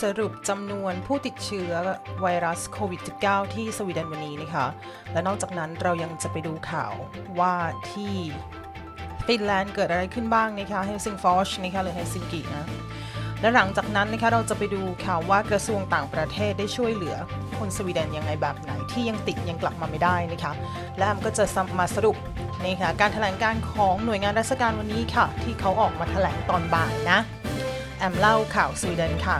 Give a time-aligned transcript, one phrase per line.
[0.00, 1.72] สรุปจำนวนผู้ติดเชื้อ
[2.22, 4.66] ไวรัสโควิด -19 ที่สวีเดนวันนี้นะคะ
[5.12, 6.92] และนอกจากนั้นเรายังจะไปดูข่าว
[7.40, 7.54] ว่า
[7.90, 8.14] ที่
[9.26, 12.66] ฟินแลนด์เกิดอะไรขึ้นบ้างนะคะ Helsingfors นะคะหรือเฮลซิงกินะ
[13.40, 17.16] และหลังจากนั้นนะคะเราจะไปดูข่าวว่ากระทรวงต่างประเทศได้ช่วยเหลือ
[17.58, 20.52] คนสวีเดนยังไงแบบไหนที่ยังติดยังกลับมาไม่ได้นะคะ
[20.96, 21.44] และแอมก็จะ
[21.78, 22.16] มาสรุป
[22.64, 27.18] นี่ค่ะการแถลงการของหน่วยงานราชการวันนี้ค่ะ ที่เขาออกมาแถลงตอนบ่ายนะ
[27.98, 29.38] แอมเล่าข่าวสวีเดนค่ะ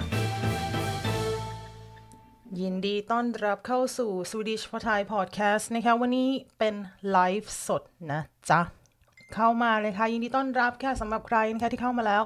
[2.62, 6.28] ยินดีต้อนรับเข้าสู่ Swedish for Thai Podcast นะคะ วันนี้
[6.58, 6.74] เป็น
[7.10, 7.82] ไลฟ์สด
[8.12, 8.20] นะ
[8.50, 8.60] จ๊ะ
[9.34, 12.22] เข้ามาเลยค่ะ ยินดีต้อนรับค่ะสำหรับใครนะคะที่เข้ามาแล้ว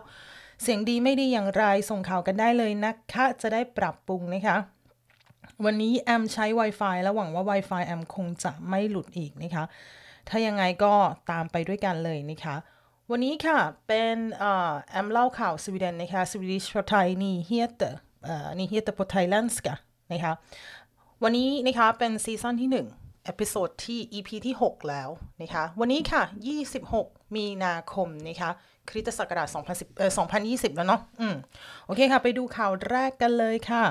[0.62, 4.56] เสียงดีไม่ดีอย่างไรส่งข่าวกันได้เลยนะคะ จะได้ปรับปรุงนะคะ
[5.64, 9.64] วันนี้แอมใช้ Wi-Fi และหวังว่า Wi-Fi แอมคงจะไม่หลุดอีกนะคะ
[10.28, 10.94] ถ้ายังไงก็
[11.30, 12.56] ตามไปด้วยกันเลยนะคะ
[13.10, 19.89] วันนี้ค่ะ เป็นแอมเล่าข่าวสวีเดนนะคะ Swedish for Thai nyheter nyheter på thailändska นะ
[20.24, 20.32] คะ
[21.22, 25.08] วันนี้นะคะเป็นซีซั่นที่1 episode ที่ EP ที่ 6 แล้ว
[25.42, 26.22] นะคะวันนี้ค่ะ
[26.78, 28.50] 26 มีนาคมนะคะ
[28.88, 30.12] คริสตศักราช2010เอ่อ
[30.44, 31.34] 2020 แล้วเนาะอืม
[31.86, 33.84] โอเคค่ะ ไปดูข่าวแรกกันเลยค่ะ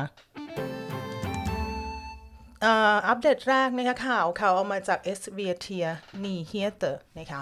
[3.08, 5.90] อัปเดตแรกนะคะข่าวข่าวเอามาจาก s v t i a
[6.24, 7.42] n y h e t e r นะคะ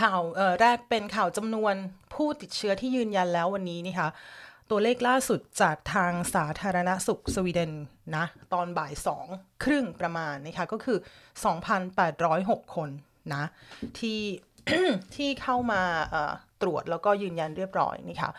[0.00, 0.20] ข่าว
[0.60, 1.74] แรกเป็นข่าวจำนวน
[2.14, 4.08] ผู้ติดเชื้อที่ยืนยันแล้ววันนี้นะคะ
[4.70, 7.72] ตัวเลขล่าสุดจากทางสาธารณสุขสวีเดน
[8.16, 9.26] นะตอนบ่ายสอง
[9.64, 10.98] ครึ่งประมาณนะคะก็คือ
[12.06, 12.90] 2,806 คน
[13.34, 13.44] นะ
[13.98, 14.20] ที่
[15.16, 15.82] ที่เข้ามา
[16.62, 18.30] ตรวจแล้วก็ยืนยันเรียบร้อยนะคะ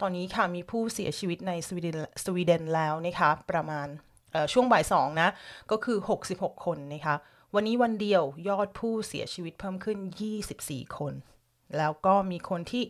[0.00, 3.86] ตอนนี้ค่ะมีผู้เสียชีวิตในสวีเดนสวีเดนแล้วนะคะประมาณ
[4.52, 5.28] ช่วงบ่ายสองนะ
[5.70, 5.98] ก็คือ
[6.30, 7.14] 66 คนนะคะ
[7.54, 9.98] วันนี้วันเดียวยอดผู้เสียชีวิตเพิ่มขึ้น
[10.48, 11.14] 24 คน
[11.78, 12.84] แล้วก็มีคนที่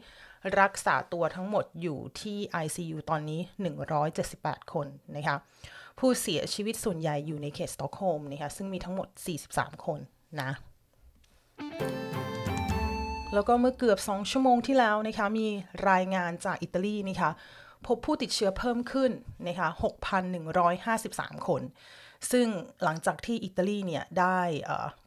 [0.61, 3.41] รักษาตัวทั้งหมดอยู่ที่ ICU ตอนนี้
[4.07, 5.37] 178 คนนะคะ
[5.99, 9.09] ผู้เสียชีวิตส่วนใหญ่อยู่ในเขตสตอกโฮล์มนะคะซึ่งมีทั้งหมด
[9.47, 9.99] 43 คน
[10.41, 10.51] นะ
[13.35, 15.47] แล้วก็เมื่อเกือบ 2 ชั่วโมงที่แล้วนะคะมี
[15.91, 17.31] รายงานจากอิตาลีนะคะ
[17.87, 19.11] พบผู้ติดเชื้อเพิ่มขึ้น
[19.49, 19.69] นะคะ
[20.93, 21.63] 6,153 คน
[22.33, 22.47] ซึ่ง
[22.85, 24.41] หลังจากที่อิตาลีเนี่ยได้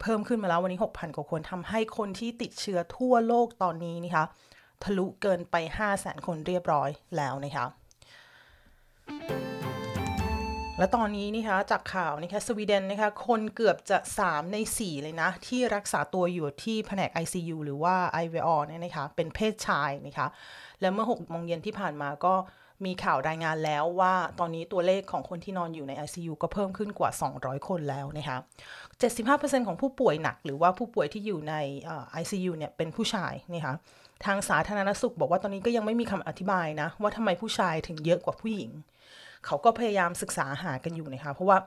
[0.02, 4.26] เพิ่มขึ้นมาแล้ววันนี้ 6,000 กว่าคนทำให้คนที่ติดเชื้อทั่วโลกตอนนี้นะคะ
[4.84, 7.66] ทะลุเกินไป5 0 0แสนคนเรียบร้อยแล้วนะคะ
[10.78, 20.28] และตอนนี้นะคะจากข่าวนะคะสวีเดนนะคะคนเกือบจะ 3 ใน 4 เลยนะ ที่รักษาตัวอยู่ที่แผนก ICU หรือว่า IVR เนี่ยนะคะเป็นเพศชายนะคะ
[20.82, 22.34] และเมื่อ6โมงเย็นที่ผ่านมาก็
[22.86, 27.10] มีข่าวรายงานแล้วว่าตอนนี้ตัวเลขของคนที่นอนอยู่ใน ICU ก็เพิ่มขึ้นกว่า
[27.40, 28.38] 200 คนแล้วนะคะ
[29.02, 31.56] 75%ของผู้ป่วยหนัก หรือว่าผู้ป่วยที่อยู่ใน
[32.22, 33.74] ICU เนี่ยเป็นผู้ชายนะคะ
[34.26, 38.72] ทางสาธารณสุขบอกว่าตอนนี้ก็ยังไม่มีคำอธิบายนะ ว่าทำไมผู้ชายถึงเยอะกว่าผู้หญิง
[39.46, 41.58] เขาก็พยายามศึกษาหากันอยู่นะคะ เพราะว่า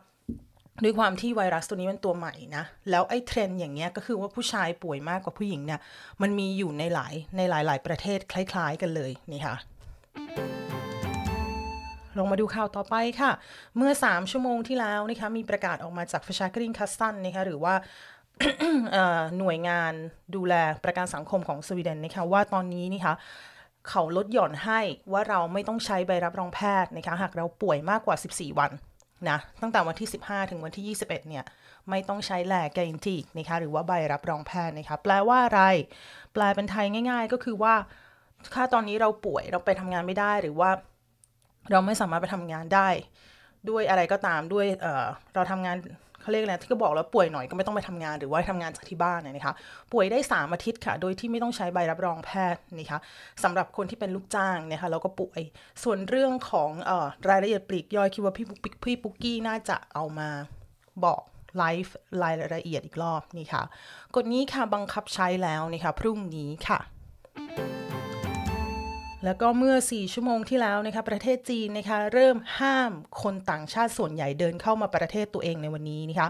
[0.84, 5.80] ด้วยความที่ไวรัสตัวนี้มันตัวใหม่นะ แล้วไอ้เทรนอย่างเงี้ยก็คือว่าผู้ชายป่วยมากกว่าผู้หญิงเนี่ย
[6.22, 9.56] มันมีอยู่ในหลายในหลาย ๆ ประเทศคล้าย ๆ กันเลยนี่ค่ะ
[12.18, 13.30] ลงมาดูข่าวต่อไปค่ะ
[13.76, 17.74] เมื่อ 3 ชั่วโมงที่แล้วนะคะมีประกาศออกมาจากฟชากริงคัสตันนะคะหรือว่า
[19.38, 19.92] หน่วยงาน
[20.34, 20.54] ดูแล
[20.84, 23.14] ประกันสังคมของสวีเดนนะคะว่าตอนนี้นะคะ
[23.88, 24.80] เขาลดหย่อนให้
[25.12, 28.70] ว่าเราไม่ต้องใช้ใบรับรองแพทย์นะคะหากเราป่วยมากกว่า 14 วัน
[29.28, 31.44] นะตั้งแต่วันที่ 15 ถึงวันที่ 21 เนี่ย
[31.90, 35.62] ไม่ต้องใช้แลกแกนทีนะคะหรือว่าใบรับรองแพทย์นะคะแปลว่าอะไร
[36.32, 37.74] แปลเป็นไทยง่าย ๆ ก็คือว่า
[38.54, 40.70] ถ้าตอนนี้เราป่วยเราไปทำงานไม่ได้หรือว่า
[41.70, 42.88] เราไม่สามารถไปทำงานได้
[43.68, 45.76] ด้วยอะไรก็ตามด้วยเเราทำงาน
[46.20, 49.54] เขาเรียกอะไรที่ก็บอกแล้วป่วยหน่อยก็ไม่ต้องไปทำงานหรือว่าทำงานจากที่บ้านนะคะ
[49.92, 52.98] ป่วยได้ 3 อาทิตย์ค่ะ โดยที่ไม่ต้องใช้ใบรับรองแพทย์นะคะ
[53.44, 55.40] สำหรับคนที่เป็นลูกจ้างนะคะแล้วก็ป่วย
[55.82, 58.46] ส่วนเรื่องของออรายละเอียดปลีกย่อยคิดว่าพี่
[58.84, 60.28] พี่ปุ๊กกี้น่าจะเอามา
[61.04, 61.22] บอก
[61.58, 63.62] ไลฟ์รายละเอียดอีกรอบนี่ค่ะ
[64.14, 66.78] กฎนี้ค่ะบังคับใช้แล้วนะคะพรุ่งนี้ค่ะ
[69.24, 72.92] แล้วก็เมื่อ 4 ชั่วโมงที่แล้วนะคะประเทศจีนนะคะเริ่มห้าม
[73.22, 76.28] คนต่างชาติส่วนใหญ่เดินเข้ามาประเทศตัวเองในวันนี้นะคะ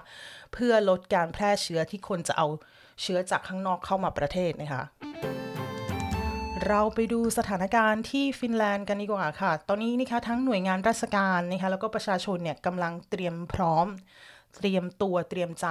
[0.52, 2.46] เพื่อลดการแพร่เชื้อที่คนจะเอา
[3.02, 4.82] เชื้อจากข้างนอกเข้ามาประเทศนะคะ
[6.66, 13.86] เราไปดูสถานการณ์ที่ฟินแลนด์กันดีกว่าค่ะ ตอนนี้นะคะทั้งหน่วยงานราชการนะคะแล้วก็ประชาชนเนี่ยกำลังเตรียมพร้อม
[14.58, 15.66] เตรียมตัวเตรียมใจ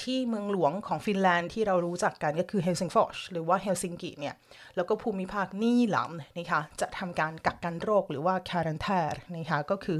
[0.00, 4.34] ที่เมืองหลวงของฟินแลนด์ที่เรารู้จักกันก็คือ Helsingfors หรือว่าเฮลซิงกิเนี่ย
[4.76, 9.98] แล้วก็ภูมิภาคนี่หลังนะคะจะทำการกักกันโรคหรือว่า karantän นะคะก็คือ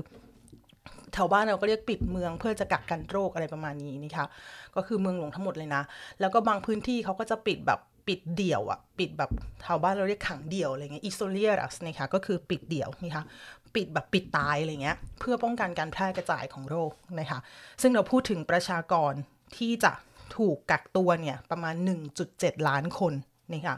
[1.12, 4.26] แถวบ้านเราก็เรียกปิดเมืองเพื่อจะกักกันโรคอะไรประมาณนี้นะคะ
[4.76, 5.82] ก็คือเมืองหลวงทั้งหมดเลยนะ
[6.20, 9.30] แล้วก็บางพื้นที่เขาก็จะปิดแบบปิดเดี่ยวอะปิดแบบ
[9.64, 13.24] ชาวบ้านเราเรียกขังเดี่ยวอะไรเงี้ย isolate นะคะก็คือปิดเดี่ยวนี่ค่ะ
[13.78, 17.40] ปิดแบบปิดตายอะไรเงี้ย เพื่อป้องกันการแพร่กระจายของโรคนะคะ
[17.82, 19.12] ซึ่งเราพูดถึงประชากร
[19.56, 19.92] ที่จะ
[20.36, 21.74] ถูกกักตัวเนี่ยประมาณ
[22.20, 23.14] 1.7 ล้านคน
[23.52, 23.76] นี่ค่ะ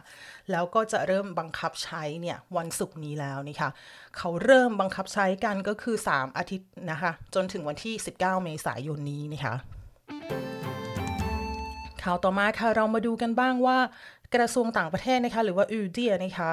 [0.50, 3.70] แล้วก็จะเริ่มบังคับใช้เนี่ยวันศุกร์นี้แล้วนี่ค่ะ
[4.16, 9.54] เขาเริ่มบังคับใช้กันก็คือ 3 อาทิตย์นะคะจนถึงวันที่ 19 เมษายนนี้นะคะ
[12.02, 13.78] ข่าวต่อมาค่ะเรามาดูกันบ้างว่า
[14.34, 16.50] กระทรวงต่างประเทศนะคะหรือว่าอูเดียนะคะ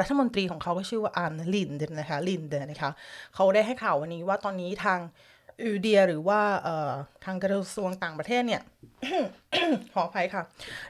[0.00, 2.90] รัฐมนตรีของเขาก็ชื่อว่าอันลินเดนนะคะลินเดนนะคะ
[3.34, 5.00] เขาได้ให้ข่าววันนี้ว่าตอนนี้ทาง
[5.62, 6.40] อูเดียหรือว่า
[7.24, 8.62] ทางกระทรวงต่างประเทศเนี่ย
[9.92, 10.42] ขออภัยค่ะ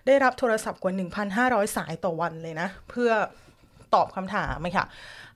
[0.07, 0.93] ได้รับโทรศัพท์กว่า
[1.35, 3.11] 1,500 สายต่อวันเลยนะ เพื่อ
[3.95, 4.87] ตอบคำถามไหมค่ะ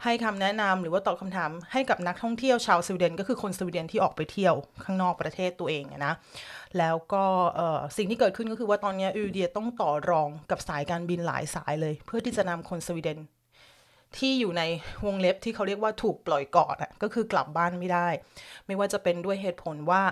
[0.05, 6.13] ให้คำแนะนำหรือว่าตอบคำถามให้กับนักท่องเที่ยวชาวสวีเดน ก็คือคนสวีเดนที่ออกไปเที่ยวข้างนอกประเทศตัวเองนะ
[6.79, 7.25] แล้วก็
[7.97, 13.19] สิ่งที่เกิดขึ้นก็คือว่าตอนนี้อูเดียต้องต่อรองกับสายการบินหลายสายเลย เพื่อที่จะนำคนสวีเดน
[14.17, 14.63] ที่อยู่ใน
[15.07, 18.09] วงเล็บที่เขาเรียกว่าถูกปล่อยกอดอะก็คือกลับบ้านไม่ได้
[18.67, 20.03] ไม่ว่าจะเป็นด้วยเหตุผลว่า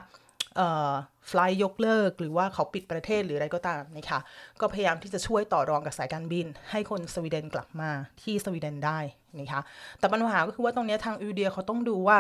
[1.31, 4.21] ฟลายยกเลิก หรือว่าเขาปิดประเทศหรืออะไรก็ตามนะคะ
[4.61, 7.91] ก็พยายามที่จะช่วยต่อรองกับสายการบิน ให้คนสวีเดนกลับมา
[8.23, 8.99] ที่สวีเดนได้
[9.39, 9.61] นะคะ
[9.99, 12.19] แต่ปัญหาก็คือว่าตรงนี้ทางอูเดียเขาต้องดูว่า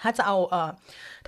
[0.00, 0.70] ถ้าจะเอาเอ่อ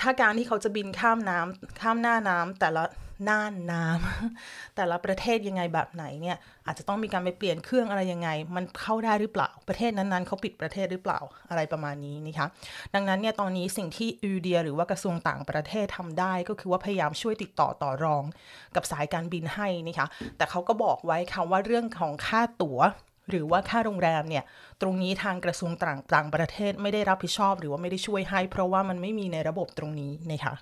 [0.00, 2.84] ถ้าการที่เขาจะบินข้ามน้ำข้ามหน้าน้ำแต่ละ
[3.28, 6.36] น่านน้ำแต่ละประเทศยังไงแบบไหนเนี่ย
[6.66, 12.46] อาจจะต้องมีการไปเปลี่ยนเครื่องอะไรยังไง มันเข้าได้หรือเปล่าประเทศนั้นๆเขาปิดประเทศหรือเปล่าอะไรประมาณนี้นะคะ
[12.94, 18.24] ดังนั้นเนี่ยตอนนี้สิ่งที่อูเดีย หรือว่ากระทรวงต่างประเทศทำได้ก็คือว่าพยายามช่วยติดต่อต่อรอง
[18.74, 22.80] กับสายการบินให้นะคะแต่เขาก็บอกไว้ค่ะว่าเรื่องของค่าตั๋ว
[23.30, 24.44] หรือว่าค่าโรงแรมเนี่ย
[24.80, 30.54] ตรงนี้ทางกระทรวงต่างต่างประเทศไม่ได้รับผิดชอบ หรือว่าไม่ได้ช่วยให้ เพราะว่ามันไม่มีในระบบตรงนี้นะคะ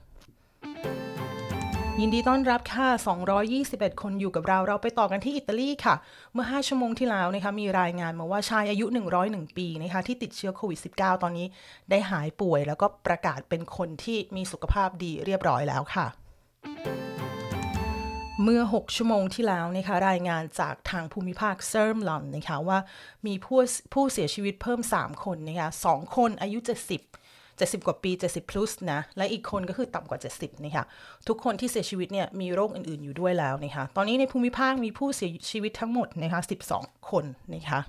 [2.00, 2.88] ยินดีต้อนรับค่ะ
[3.44, 5.94] 221 คนอยู่กับเรา เราไปต่อกันที่อิตาลีค่ะ
[6.32, 8.86] เมื่อ 5 ชั่วโมงที่แล้วนะคะ มีรายงานมาว่าชายอายุ
[9.22, 11.46] 101 ปีนะคะ ที่ติดเชื้อโควิด -19 ตอนนี้
[11.90, 16.06] ได้หายป่วย แล้วก็ประกาศเป็นคนที่มีสุขภาพดีเรียบร้อยแล้วค่ะ
[18.42, 22.78] เมื่อ 6 ชั่วโมงที่แล้วนะคะรายงานจากทางภูมิภาค Sörmland นะคะว่า
[23.26, 23.58] มีผู้
[23.94, 26.58] ผู้เสียชีวิตเพิ่ม 3 คนนะคะ2คนอายุ
[27.20, 30.84] 70 70 กว่าปี 70 plus นะ และอีกคนก็คือต่ำกว่า 70นะคะ
[31.28, 36.40] ทุกคนที่เสียชีวิตเนี่ยมีโรคอื่นๆอยู่ด้วยแล้วนะคะตอนนี้ในภูมิภาคมีผู้เสียชีวิตทั้งหมดนะคะ
[36.74, 37.80] 12 คนนะคะ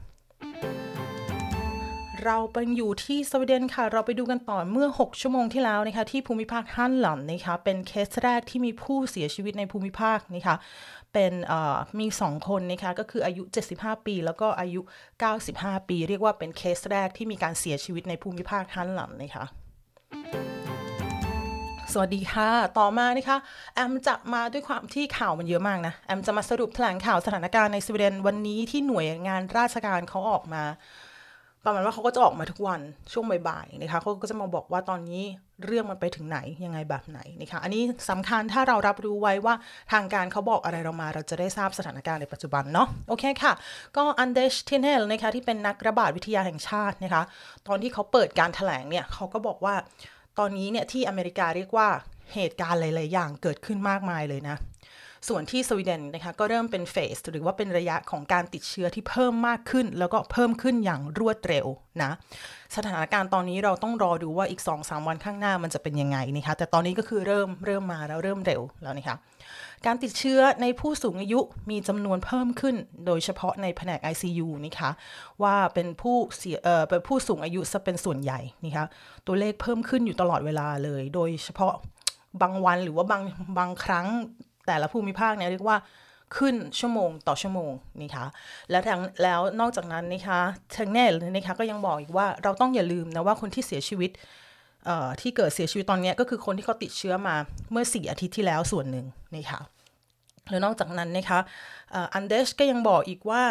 [2.25, 10.55] เราไปอยู่ที่สวีเดนค่ะ เราไปดูกันต่อเมื่อ 6 ชั่วโมงที่แล้วนะคะที่ภูมิภาคฮันหลันนะคะเป็นเคสแรกที่มีผู้เสียชีวิตในภูมิภาคนะคะ
[11.13, 11.33] เป็น
[11.99, 13.43] มี 2 คนนะคะก็คืออายุ
[13.75, 14.81] 75 ปี แล้วก็อายุ
[15.35, 19.45] 95 ปี เรียกว่าเป็นเคสแรกที่มีการเสียชีวิตในภูมิภาคฮันหลันนะคะ
[21.93, 22.49] สวัสดีค่ะ
[22.79, 23.37] ต่อมานะคะ
[23.75, 30.63] แอมจะมาด้วยความที่ข่าวมันเยอะมากนะ แอมจะมาสรุปแถลงข่าวสถานการณ์ในสวีเดนวันนี้ที่หน่วยงานราชการเขาออกมา
[31.65, 32.81] ประมาณว่าเขาก็จะออกมาทุกวัน
[33.13, 35.23] ช่วงบ่ายๆนะคะเขาก็จะมาบอกว่าตอนนี้
[35.65, 39.55] เรื่องมันไปถึงไหนยังไงแบบไหนนะคะอันนี้สำคัญถ้าเรารับรู้ไว้ว่า
[39.91, 43.53] ทางการเขาบอกอะไรเรามา เราจะได้ทราบสถานการณ์ในปัจจุบันเนาะโอเคค่ะ
[43.97, 47.23] ก็ Anders Tegnell นะคะที่เป็นนักระบาดวิทยาแห่งชาตินะคะ
[47.67, 49.75] ตอนที่เขาเปิดการถแถลงเนี่ยเขาก็บอกว่า
[50.39, 51.87] ตอนนี้เนี่ยที่อเมริกาเรียกว่า
[52.33, 54.55] เหตุการณ์หลาย ๆ อย่างเกิดขึ้นมากมายเลยนะ
[55.27, 61.65] ส่วนที่สวีเดนนะคะก็เริ่มเป็น phase หรือว่าเป็นระยะของการติดเชื้อที่เพิ่มมากขึ้น แล้วก็เพิ่มขึ้นอย่างรวดเร็ว
[62.03, 62.11] นะ
[62.75, 69.17] สถานการณ์ตอนนี้เราต้องรอดูว่าอีก 2-3 วันข้างหน้ามันจะเป็นยังไงนะคะแต่ตอนนี้ก็คือเริ่มเริ่มมาแล้วเริ่มเร็วแล้วนะคะ
[69.85, 71.39] การติดเชื้อในผู้สูงอายุ
[71.69, 74.89] มีจำนวนเพิ่มขึ้น โดยเฉพาะในแผนก ICU นะคะ
[75.43, 78.85] ว่าเป็นผู้เสียเอ่อเป็นผู้สูงอายุจะเป็นส่วนใหญ่นะคะ
[79.27, 81.73] ตัวเลขเพิ่มขึ้นอยู่ตลอดเวลาเลย โดยเฉพาะ
[82.41, 83.23] บางวันหรือว่าบาง
[83.57, 84.07] บางครั้ง
[84.67, 85.77] แต่ละภูมิภาคเนี่ยเรียกว่า
[86.37, 88.25] ขึ้นชั่วโมงต่อชั่วโมงนะคะ
[88.71, 90.39] แล้วทางแล้วนอกจากนั้นนะคะ
[90.75, 91.05] ทางแน่
[91.35, 94.11] นะคะก็ยังบอกอีกว่าเราต้องอย่าลืมนะว่าคนที่เสียชีวิต
[95.21, 97.35] ที่เกิดเสียชีวิตตอนนี้ก็คือคนที่เขาติดเชื้อมา
[97.71, 99.05] เมื่อสี่อาทิตย์ที่แล้วส่วนหนึ่ง
[99.35, 99.61] นะคะ
[100.49, 101.39] แล้วนอกจากนั้นนะคะ
[102.13, 103.43] อันเดชก็ยังบอกอีกว่า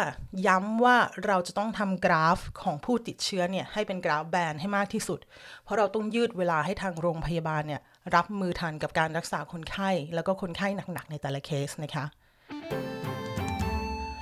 [0.47, 5.19] ย้ำว่าเราจะต้องทำกราฟของผู้ติดเชื้อเนี่ยให้เป็นกราฟแบนให้มากที่สุด
[5.63, 7.81] เพราะเราต้องยืดเวลาให้ทางโรงพยาบาลเนี่ย
[8.15, 12.05] รับมือทันกับการรักษาคนไข้ แล้วก็คนไข้หนักๆ ในแต่ละเคสนะคะ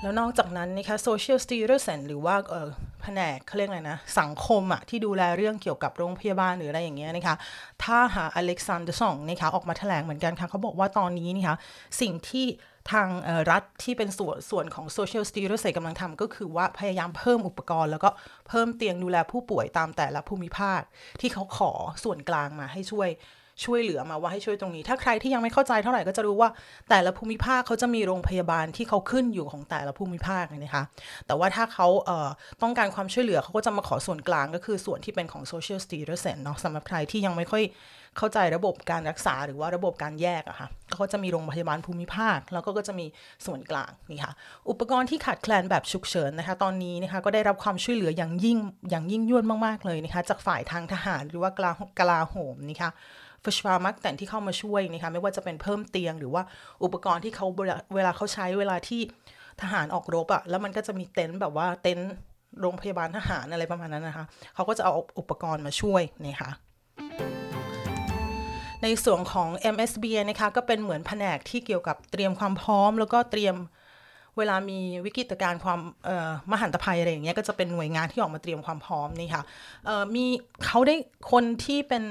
[0.01, 2.35] แล้วนอกจากนั้นนะคะ social s t e r i s e n หรือว่า
[3.01, 7.35] แผนกเขาเรียกอะไรนะ สังคมอะที่ดูแลเรื่องเกี่ยวกับโรงพยาบาลหรืออะไรอย่างเงี้ยนะคะ
[7.83, 11.55] ถ้าหาอเล็กซานเดอร์ซองนะคะออกมาแถลงเหมือนกันค่ะเขาบอกว่าตอนนี้นะคะ
[12.01, 12.45] สิ่งที่
[12.91, 13.07] ทาง
[13.51, 18.09] รัฐที่เป็นส่วนส่วนของ Social s t e r i s e กำลังทำก็คือว่าพยายามเพิ่มอุปกรณ์ แล้วก็
[18.47, 20.81] เพิ่มเตียงดูแลผู้ป่วยตามแต่ละภูมิภาค
[21.21, 21.71] ที่เขาขอ
[22.03, 23.09] ส่วนกลางมาให้ช่วย
[23.63, 26.49] ช่วยเหลือมาว่าให้ช่วยตรงนี้ ถ้าใครที่ยังไม่เข้าใจเท่าไหร่ก็จะรู้ว่า
[26.89, 30.83] แต่ละภูมิภาคเขาจะมีโรงพยาบาลที่เขาขึ้นอยู่ของแต่ละภูมิภาคนะคะ
[31.27, 37.63] แต่ว่าถ้าเขาเต้องการความช่วยเหลือเขาก็จะมาขอส่วนกลางก็คือส่วนที่เป็นของ social s t e r c e n เนาะสำหรับใครที่ยังไม่ค่อย
[38.17, 43.05] เข้าใจระบบการรักษาหรือว่าระบบการแยกอะค่ะเขาจะมีโรงพยาบาลภูมิภาค แล้วก็ก็จะมี
[43.45, 44.33] ส่วนกลางนี่ค่ะ
[44.69, 48.57] อุปกรณ์ที่ขาดแคลนแบบฉุกเฉินนะคะ ตอนนี้นะคะก็ได้รับความช่วยเหลืออย่างยิ่ง
[48.89, 52.91] อย่างยิ่งยวดมากๆเลยนะคะ จากฝ่ายทางทหารหรือว่ากลากลาโหมนะคะ
[53.43, 56.43] ฟชวามักแต่ที่เข้ามาช่วยนะคะไม่ว่าจะเป็นเพิ่มเตียงหรือว่า
[56.83, 57.47] อุปกรณ์ที่เขา
[57.95, 59.01] เวลาเขาใช้เวลาที่
[59.61, 62.11] ทหารออกรบอะแล้วมันก็จะมีเต็นท์แบบว่าเต็นท์
[62.61, 66.51] โรงพยาบาลทหารอะไรประมาณนั้นนะคะ เขาก็จะเอาอุปกรณ์มาช่วยนะคะ
[68.83, 73.55] ในส่วนของ MSB นะคะก็เป็นเหมือนแผนกที่เกี่ยวกับเตรียมความพร้อม แล้วก็เตรียม
[74.37, 75.79] เวลามีวิกฤตการณ์ความ
[76.51, 79.43] มหันตภัยอะไรอย่างเงี้ยก็จะเป็นหน่วยงานที่ออกมาเตรียมความพร้อมนี่ค่ะ
[80.15, 80.25] มี
[80.65, 80.95] เขาได้
[81.31, 82.03] คนที่เป็น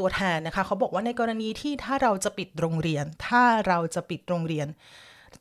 [0.00, 4.66] ตัวแทนนะคะเขาบอกว่าในกรณีที่ถ้าเราจะปิดโรงเรียน ถ้าเราจะปิดโรงเรียน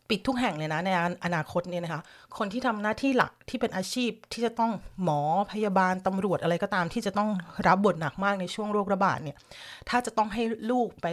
[0.09, 0.89] ปิดทุกแห่งเลยนะใน
[1.25, 2.01] อนาคตเนี่ยนะคะ
[2.37, 4.71] คนที่ทำหน้าที่หลักที่เป็นอาชีพที่จะต้อง
[5.03, 5.19] หมอ
[5.51, 7.29] พยาบาลตำรวจอะไรก็ตาม ที่จะต้อง
[7.67, 9.37] รับบทหนักมากในช่วงโรคระบาดเนี่ย
[9.89, 11.07] ถ้าจะต้องให้ลูกไป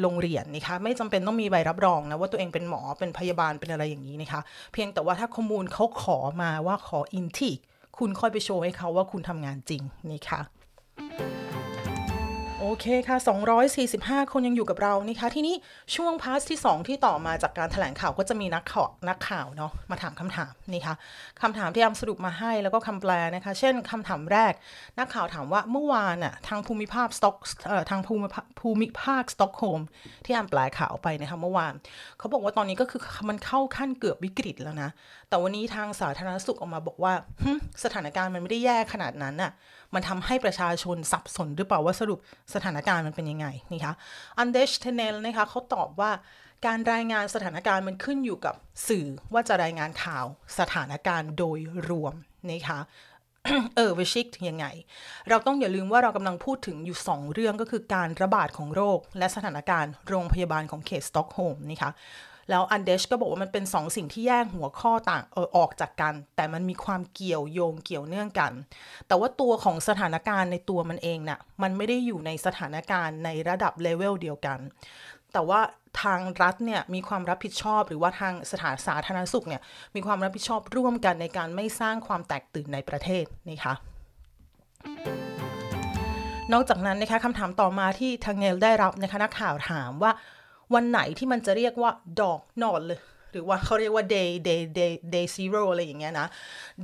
[0.00, 4.40] โรงเรียนนะคะไม่จำเป็นต้องมีใบรับรองนะว่าตัวเองเป็นหมอเป็นพยาบาลเป็นอะไรอย่างนี้นะคะ
[4.72, 7.50] เพียงแต่ว่าถ้าข้อมูลเขาขอมาว่าขอ intyg
[7.98, 10.40] คุณค่อยไปโชว์ให้เขาว่าคุณทำงานจริงนี่ค่ะ
[12.66, 13.16] โอเคค่ะ
[13.74, 15.54] 245 คนยังอยู่กับเรานี่คะ ทีนี้
[15.94, 20.94] ช่วง part ที่ 2 ที่ต่อมาจากการถแถลงข่าวก็จะมีนักข่าวนักข่าวเนาะมาถามคำถามนี่คะ
[21.42, 24.52] คำถามที่แอมสรุปมาให้แล้วก็คำแปลนะคะ เช่นคำถามแรก
[24.98, 27.36] นักข่าวถามว่าเมื่อวานอะทางภูมิภาคสต็อก
[27.90, 28.28] ทางภูมิ
[28.60, 29.82] ภูมิภาคสต็อกโฮล์ม
[30.24, 31.74] ที่แอมแปลข่าวไปนะคะเมื่อวาน
[32.18, 34.90] เขาบอกว่าตอนนี้ก็คือมันเข้าขั้นเกือบวิกฤตแล้วนะ
[35.28, 37.12] แต่วันนี้ทางสาธารณสุขออกมาบอกว่า
[37.84, 39.52] สถานการณ์มันไม่ได้แย่ขนาดนั้นอะ
[39.94, 42.18] มันทำให้ประชาชนสับสนหรือเปล่าว่าสรุป
[42.54, 43.94] สถานการณ์มันเป็นยังไงนี่คะ
[44.38, 46.10] Anders Tegnell นะคะเขาตอบว่า
[46.66, 48.54] การรายงานสถานการณ์มันขึ้นอยู่กับ
[48.88, 50.26] สื่อว่าจะรายงานข่าว
[50.58, 51.58] สถานการณ์โดย
[51.88, 52.14] รวม
[52.50, 52.80] นะคะ
[53.76, 54.66] översikt ยังไง
[55.28, 61.90] เราต้องอย่าลืมว่าเรากำลังพูดถึงอยู่ 2 เรื่องก็คือการระบาดของโรค และสถานการณ์โรงพยาบาลของเขตสต็อกโฮล์มนะคะ
[62.50, 68.52] แล้ว Anders ก็บอกว่ามันเป็นสองสิ่งที่แยกหัวข้อต่างออออกจากกัน แต่มันมีความเกี่ยวโยงเกี่ยวเนื่องกัน
[69.08, 74.58] แต่ว่าตัวของสถานการณ์ในตัวมันเองนะ่ะมันไม่ได้อยู่ในสถานการณ์ในระดับเลเวลเดียวกัน
[75.32, 75.60] แต่ว่า
[76.02, 79.62] ทางรัฐเนี่ยมีความรับผิดชอบ หรือว่าทางสถานสาธารณสุขเนี่ย
[79.94, 83.74] มีความรับผิดชอบร่วมกันในการไม่สร้างความแตกตื่นในประเทศนี่คะ
[86.52, 90.12] นอกจากนั้นนะคะคำถามต่อมาที่ทางเนลได้รับนะคะนักข่าวถามว่า
[90.74, 91.90] วันไหนที่มันจะเรียกว่า
[92.20, 93.00] ดอกนอนเลย
[93.32, 96.26] หรือว่าเขาเรียกว่า day day day day zero อะไรอย่างเงี้ยนะ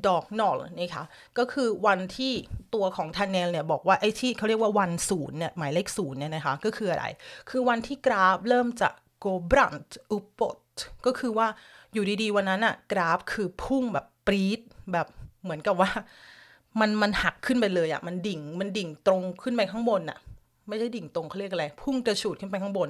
[0.07, 1.05] ดอกนอนนี่ค่ะ
[1.39, 2.33] ก็คือวันที่
[2.75, 7.05] ตัวของทันเนลเนี่ยบอกว่าไอ้ที่เขาเรียกว่าวันศูนย์เนี่ยหมายเลขศูนย์เนี่ยนะคะก็คืออะไร
[7.51, 8.89] คือวันที่กราฟเริ่มจะ
[9.25, 10.59] go brant อุปด
[11.07, 11.47] ก็คือว่า
[11.93, 14.61] อยู่ดีๆ วันนั้นอะกราฟคือพุ่งแบบปรี๊ด
[14.93, 15.07] แบบ
[15.43, 15.91] เหมือนกับว่า
[16.81, 20.19] มันมันหักขึ้นไปเลยอะมันดิ่งมันดิ่งตรงขึ้นไปข้างบนอะ
[20.71, 22.89] ไม่ใช่ดิ่งตรงเขาเรียกอะไร พุ่งกระฉูดขึ้นไปข้างบน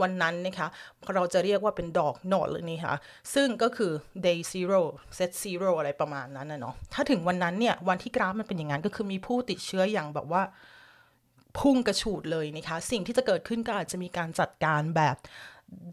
[0.00, 0.68] วันนั้นนะคะ
[1.14, 2.94] เราจะเรียกว่าเป็นดอกหนอดเลยนี่ค่ะ
[3.34, 3.92] ซึ่งก็คือ
[4.26, 4.82] day zero
[5.16, 10.42] set zero อะไรประมาณนั้นนะเนาะถ้าถึงวันนั้นเนี่ยวันที่กราฟมันเป็นอย่างนั้นก็คือมีผู้ติดเชื้ออย่างแบบว่า
[11.58, 15.16] พุ่งกระฉูดเลยนะคะ สิ่งที่จะเกิดขึ้นก็อาจจะมีการจัดการแบบ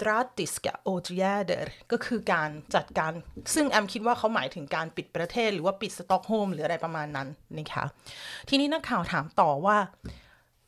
[0.01, 3.11] drastiska åtgärder ก็คือการจัดการ
[3.53, 7.27] ซึ่งแอมคิดว่าเขาหมายถึงการปิดประเทศหรือว่าปิดสต็อกโฮล์มหรืออะไรประมาณนั้น
[7.57, 7.85] นะคะ
[8.49, 9.77] ทีนี้นักข่าวถามต่อว่า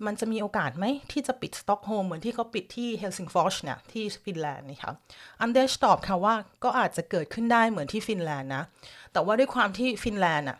[0.05, 4.93] มันจะมีโอกาสไหมที่จะปิดสต็อกโฮล์มเหมือนที่เขาปิดที่ Helsingfors เนี่ยที่ฟินแลนด์นี่ค่ะ
[5.41, 8.63] Anders ตอบค่ะว่าก็อาจจะเกิดขึ้นได้เหมือนที่ฟินแลนด์นะ
[9.13, 10.57] แต่ว่าด้วยความที่ฟินแลนด์อะ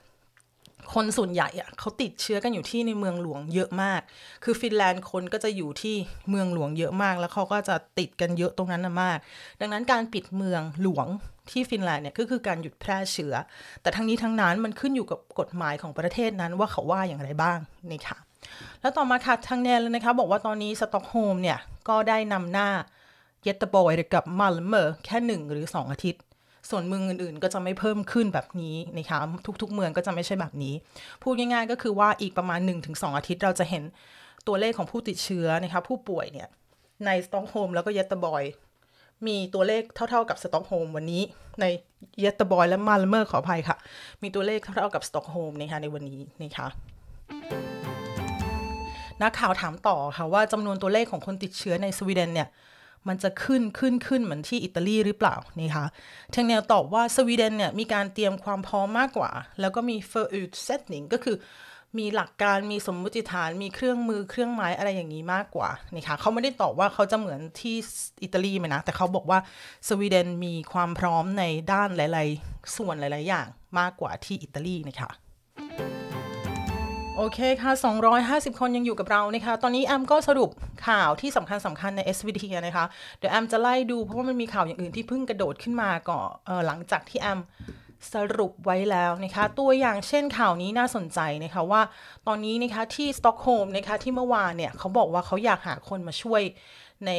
[0.93, 4.01] คนส่วนใหญ่อะเขาติดเชื้อกันอยู่ที่ในเมืองหลวงเยอะมาก
[4.43, 5.95] คือฟินแลนด์คนก็จะอยู่ที่
[6.29, 9.17] เมืองหลวงเยอะมาก แล้วเขาก็จะติดกันเยอะตรงนั้นมาก
[9.59, 11.07] ดังนั้นการปิดเมืองหลวง
[11.51, 13.33] ที่ฟินแลนด์เนี่ยก็คือการหยุดแพร่เชื้อ
[13.81, 17.59] แต่ทั้งนี้ทั้งนั้นมันขึ้นอยู่กับกฎหมายของประเทศนั้นว่าเขาว่าอย่างไรบ้าง
[17.91, 18.17] นี่ค่ะ
[18.81, 22.69] แล้วต่อมาค่ะทาง Tegnell นะคะ บอกว่าตอนนี้สต็อกโฮล์มเนี่ย ก็ได้นำหน้า
[23.43, 26.21] Göteborg กับ Malmö แค่หนึ่งหรือสองอาทิตย์
[26.69, 29.19] ส่วนเมืองอื่นๆ ก็จะไม่เพิ่มขึ้นแบบนี้นะคะ
[29.61, 30.73] ทุกๆ เมืองก็จะไม่ใช่แบบนี้
[31.23, 33.83] พูดง่ายๆ ก็คือว่าอีกประมาณ 1-2 อาทิตย์เราจะเห็น
[34.47, 36.47] ตัวเลขของผู้ติดเชื้อนะคะผู้ป่วยเนี่ย
[37.05, 38.43] ในสต็อกโฮล์มแล้วก็ Göteborg
[39.27, 41.23] มีตัวเลขเท่า ๆกับสต็อกโฮล์มวันนี้
[41.61, 41.65] ใน
[42.19, 43.77] Göteborg และ Malmö ขออภัยค่ะ
[44.23, 46.67] มีตัวเลขเท่าๆกับสต็อกโฮล์มนะคะในวันนี้นะคะ
[49.23, 52.49] นักข่าวถามต่อค่ะว่าจำนวนตัวเลขของคนติดเชื้อในสวีเดนเนี่ย
[53.07, 55.85] มันจะขึ้นขึ้นขึ้นเหมือนที่อิตาลีหรือเปล่านี่คะ
[56.33, 61.35] ทางแนวตอบว่าสวีเดนเนี่ยมีการเตรียมความพร้อมมากกว่า แล้วก็มี f o r u t setting ก็คือ
[61.97, 67.75] มีหลักการมีสมมุติฐานมีเครื่องมือเครื่องไม้อะไรอย่างนี้มากกว่านี่ค่ะเขาไม่ได้ตอบว่าเขาจะเหมือนที่
[68.23, 69.39] อิตาลีไหมนะ แต่เขาบอกว่า
[69.87, 73.47] สวีเดนมีความพร้อมในด้านหลาย ๆ ส่วนหลาย ๆ อย่าง
[73.79, 75.11] มากกว่าที่อิตาลีนะคะ
[77.17, 77.71] โอเคค่ะ
[78.55, 80.49] 250 คนยังอยู่กับเรานะคะ ตอนนี้แอมก็สรุป
[80.87, 82.85] ข่าวที่สำคัญสำคัญใน SVT นะคะ
[83.17, 86.27] เดี๋ยวแอมจะไล่ดูเพราะว่ามันมีข่าวอย่างอื่นที่เพิ่งกระโดดขึ้นมาก่อน
[86.67, 87.39] หลังจากที่แอม
[88.13, 91.81] สรุปไว้แล้วนะคะ ตัวอย่างเช่นข่าวนี้น่าสนใจนะคะว่า
[92.27, 96.41] ตอนนี้นะคะที่สต็อกโฮล์มนะคะที่เมื่อวานเนี่ยเขาบอกว่าเขาอยากหาคนมาช่วย
[97.07, 97.11] ใน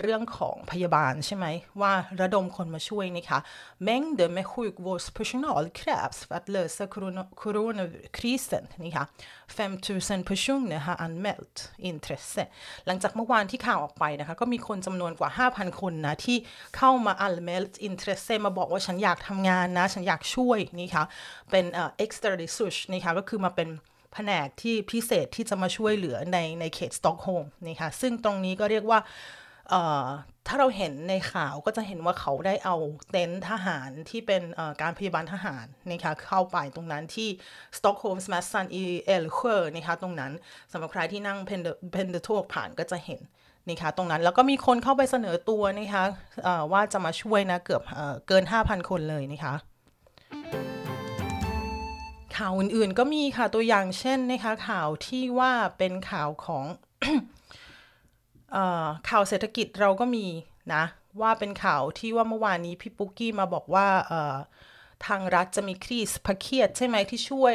[0.00, 1.46] เรื่องของพยาบาลใช่ไหม
[1.80, 3.38] ว่าระดมคนมาช่วยนะคะ
[3.88, 6.84] mängder med sjukvårdspersonal krävs för att lösa
[7.42, 9.04] coronakrisen นะคะ
[9.56, 11.56] 5000 personer har anmält
[11.90, 12.42] intresse
[12.86, 16.36] หลังจากเมื่อวานที่ข่าวออกไปนะคะ ก็มีคนจำนวนกว่า 5,000 คนนะที่
[16.76, 21.04] เข้ามา anmält intresse มาบอกว่าฉันอยากทำงานนะ ฉันอยากช่วยนี่ค่ะ
[21.50, 21.64] เป็น
[22.04, 23.68] extra research นี่ค่ะก็คือมาเป็น
[24.12, 29.00] แผนกที่พิเศษที่จะมาช่วยเหลือในในเขตสต็อกโฮล์มนะคะซึ่งตรงนี้ก็เรียกว่า
[30.46, 32.76] ถ้าเราเห็นในข่าวก็จะเห็นว่าเขาได้เอา
[33.10, 34.42] เต็นท์ทหารที่เป็น
[34.82, 37.28] การพยาบาลทหารนะคะเข้าไปตรงนั้นที่
[37.76, 40.32] Stockholmsmässan i Älvsjö นะคะตรงนั้น
[40.72, 43.20] สำหรับใครที่นั่ง pendel pendeltåg ผ่านก็จะเห็น
[43.68, 46.04] นะคะตรงนั้นแล้วก็มีคนเข้าไปเสนอตัวนะคะ
[46.72, 47.82] ว่าจะมาช่วยนะเกือบ
[48.28, 49.54] เกิน 5,000 คนเลยนะคะ
[52.40, 56.64] ข่าวอื่นๆ ก็มีค่ะตัวอย่างเช่นนะคะข่าวที่ว่าเป็นข่าวของ
[59.08, 60.26] ข่าวเศรษฐกิจเราก็มี
[60.74, 60.84] นะ
[61.20, 63.86] ว่าเป็นข่าวที่ว่าเมื่อวานนี้พี่ปุ๊กกี้มาบอกว่า
[65.06, 67.54] ทางรัฐจะมีครีสพักเคียดใช่ไหมที่ช่วย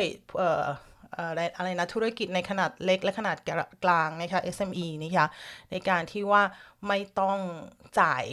[1.16, 3.38] อะไรอะไรนะธุรกิจในขนาดเล็กและขนาด
[3.84, 5.28] กลางนะคะ SME นะคะ
[5.72, 6.44] ในการที่ว่า
[6.88, 7.38] ไม่ต้อง
[8.00, 8.24] จ่าย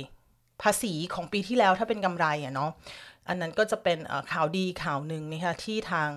[0.62, 2.70] ภาษีของปีที่แล้วถ้าเป็นกำไรอะเนาะ
[3.28, 3.98] อันนั้นก็จะเป็น
[4.32, 6.10] ข่าวดีข่าวหนึ่งนะคะที่ทาง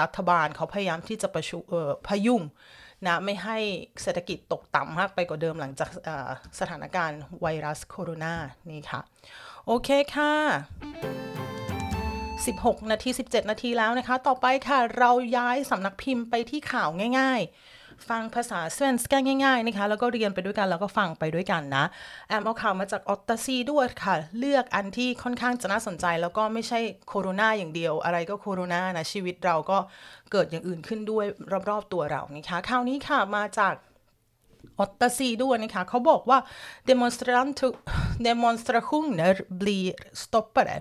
[0.00, 1.58] รัฐบาลเขาพยายามที่จะประชุ
[2.06, 2.42] พยุง
[3.06, 3.58] นะไม่ให้
[4.02, 5.90] เศรษฐกิจตกต่ำมากไปกว่าเดิมหลังจาก
[6.60, 8.34] สถานการณ์ไวรัสโคโรนา
[8.70, 9.00] นี่ค่ะ
[9.66, 10.32] โอเคค่ะ
[11.96, 17.75] 16 นาที 17 นาทีแล้วนะคะ ต่อไปค่ะ เราย้ายสำนักพิมพ์ไปที่ข่าวง่าย ๆ
[18.08, 21.84] ฟังภาษาสเวนสแกนง่ายๆนะคะ แล้วก็เรียนไปด้วยกัน แล้วก็ฟังไปด้วยกันนะ
[22.28, 26.78] แอมเอาข่าวมาจากออตตาซีด้วยค่ะ เลือกอันที่ค่อนข้างจะน่าสนใจ แล้วก็ไม่ใช่
[27.08, 29.78] โคโรนาอย่างเดียว อะไรก็โคโรนานะ ชีวิตเราก็
[30.32, 31.24] เกิดอย่างอื่นขึ้นด้วย
[31.70, 33.74] รอบๆตัวเรานะคะข่าวนี้ค่ะมาจาก
[34.80, 36.38] ออตตาซีด้วยนะคะเขาบอกว่า
[36.88, 39.90] demonstrationer blir
[40.22, 40.76] stoppade.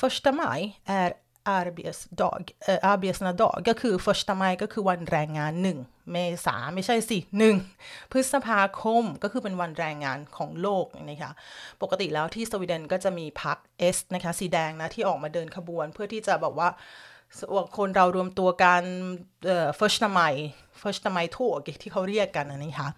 [0.00, 0.60] Första maj
[1.00, 1.10] är
[1.58, 5.78] arbetsdag, äh, arbetsdag ก็คือ första maj ก็คือวันแรงงานหนึ่ง
[6.12, 7.56] เมษาไม่ใช่สิหนึ่ง
[8.12, 11.32] พฤษภาคมก็คือเป็นวันแรงงานของโลกนะคะ
[11.82, 16.68] ปกติแล้วที่สวีเดนก็จะมีพรรคเอสนะคะสีแดงนะที่ออกมาเดินขบวนเพื่อที่จะบอกว่า
[17.77, 18.83] คนเรารวมตัวกัน
[19.45, 20.35] เอ่อ första maj
[20.81, 22.89] första maj tåg ที่เขาเรียกกันนะคะ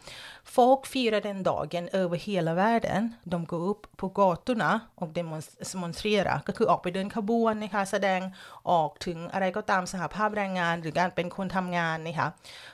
[0.55, 8.21] folk firar den dagen över hela världen de går upp på gatorna och demonstrerar ก็คือออกไปเดินขบวนนะคะแสดง
[8.69, 12.27] ออกถึงอะไรก็ตามสหภาพแรงงานหรือการเป็นคนทำงานนะคะ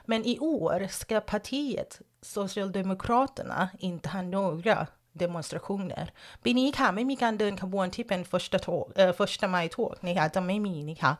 [0.09, 1.91] men i år ska partiet
[2.35, 4.77] Socialdemokraterna inte ha några
[5.22, 6.04] demonstrationer
[6.44, 11.12] ปีนี้ค่ะไม่มีการเดินขบวนที่เป็น första tåg เอ่อ första maj tåg นะคะจะไม่มีนะคะ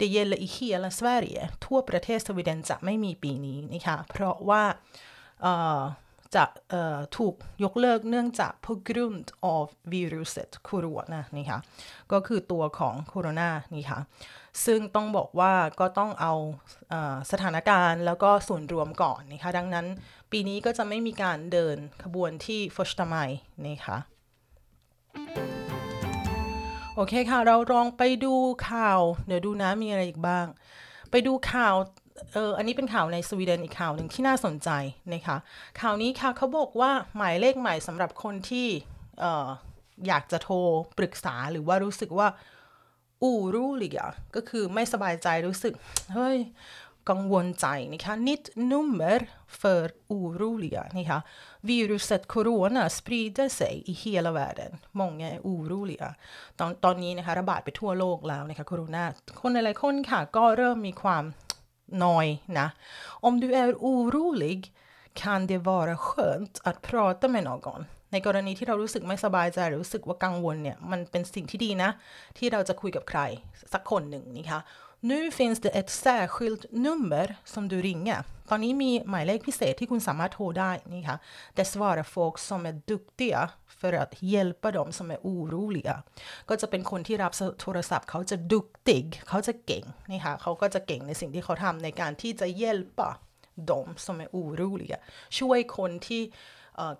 [0.00, 4.62] det gäller i hela Sverige ทั่วประเทศสวีเดนจะไม่มีปีนี้นะคะเพราะว่า
[5.42, 5.80] เอ่อ
[6.40, 6.48] จะ
[7.16, 11.58] ถูกยกเลิกเนื่องจาก på grund av viruset corona นี่ค่ะ
[12.12, 14.00] ก็คือตัวของโคโรนานี่ค่ะ
[14.66, 16.32] ซึ่งต้องบอกว่าก็ต้องเอา
[17.32, 19.86] สถานการณ์แล้วก็ส่วนรวมก่อนนะคะดังนั้น
[20.38, 23.14] ปีนี้ก็จะไม่มีการเดินขบวนที่ฟอชตาไม
[23.66, 23.98] นะคะ
[26.94, 28.34] โอเคค่ะ เราลองไปดู
[28.70, 30.46] ข่าว เดี๋ยวดูนะมีอะไรอีกบ้าง
[31.10, 31.74] ไปดูข่าว
[32.34, 34.70] เอออันนี้เป็นข่าวในสวีเดนอีกข่าวหนึ่งที่น่าสนใจ
[35.14, 35.36] นะคะ
[35.80, 38.66] ข่าวนี้ค่ะเขาบอกว่าหมายเลขใหม่สำหรับคนที่
[39.20, 39.48] เออ
[40.06, 40.56] อยากจะโทร
[40.98, 42.28] ปรึกษาหรือว่ารู้สึกว่า
[43.22, 45.74] อูรูลิกะก็คือไม่สบายใจรู้สึก
[46.14, 46.38] เฮ้ย
[47.10, 49.18] กังวลใจนะคะ nytt nummer
[49.60, 49.84] för
[50.16, 51.18] oroliga นะคะ
[51.68, 56.10] viruset corona sprider sig i hela världen många är oroliga
[56.58, 59.04] ตอนตอนนี้นะคะระบาดไปทั่วโลกแล้วนะคะโคโรนา
[59.40, 61.24] คนหลายๆคนค่ะก็เริ่มมีความ
[62.04, 62.26] นอย
[62.58, 62.68] นะ
[63.26, 64.60] om du är orolig
[65.22, 67.80] kan det vara skönt att prata med någon
[68.12, 71.90] ในกรณีที่เรารู้สึกไม่สบายใจหรือรู้สึกว่ากังวลเนี่ยมันเป็นสิ่งที่ดีนะ
[72.38, 73.20] ที่เราจะคุยกับใคร
[73.72, 74.60] สักคนหนึ่งนะคะ
[75.11, 81.17] Nu finns det ett särskilt nummer som du ringer ตอนนี้มีหมายเลขพิเศษที่คุณสามารถโทรได้นี่ค่ะ
[81.57, 83.41] Det svarar folk som är duktiga
[83.79, 85.95] för att hjälpa dem som är oroliga
[86.49, 93.09] ก็จะเป็นคนที่รับโทรศัพท์เขาจะ duktig เขาจะเก่งนี่ค่ะเขาก็จะเก่งในสิ่งที่เขาทำในการที่จะ hjälpa
[93.69, 94.97] dem som är oroliga
[95.39, 96.21] ช่วยคนที่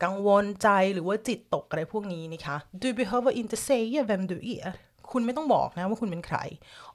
[0.03, 4.67] กังวลใจหรือว่าจิตตกอะไรพวกนี้นะคะ Du behöver inte säga vem du är
[5.14, 6.38] คุณไม่ต้องบอกนะว่าคุณเป็นใคร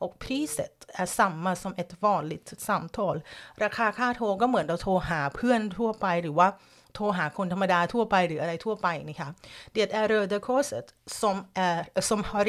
[0.03, 3.15] och priset är samma som ett vanligt samtal
[3.63, 6.47] ราคาค่าโทรก็เหมือนเราโทรหาเพื่อนทั่วไปหรือว่า
[6.95, 9.29] โทรหาคนธรรมดาทั่วไปหรืออะไรทั่วไปนะคะ
[9.75, 10.87] Det är Röda Korset
[11.19, 11.77] som, är,
[12.09, 12.47] som har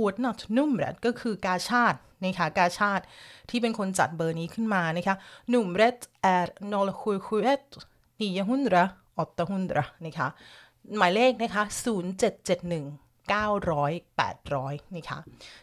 [0.00, 3.04] ordnat numret ก็คือกาชาตินะคะกาชาติ
[3.50, 5.16] ที่เป็นคนจัดเบอร์นี้ขึ้นมานะคะ
[5.52, 5.98] Numret
[6.38, 7.58] är 0771
[8.20, 10.28] 900 800นะคะ
[10.98, 15.18] หมายเลขนะคะ 0771 900 800นะคะ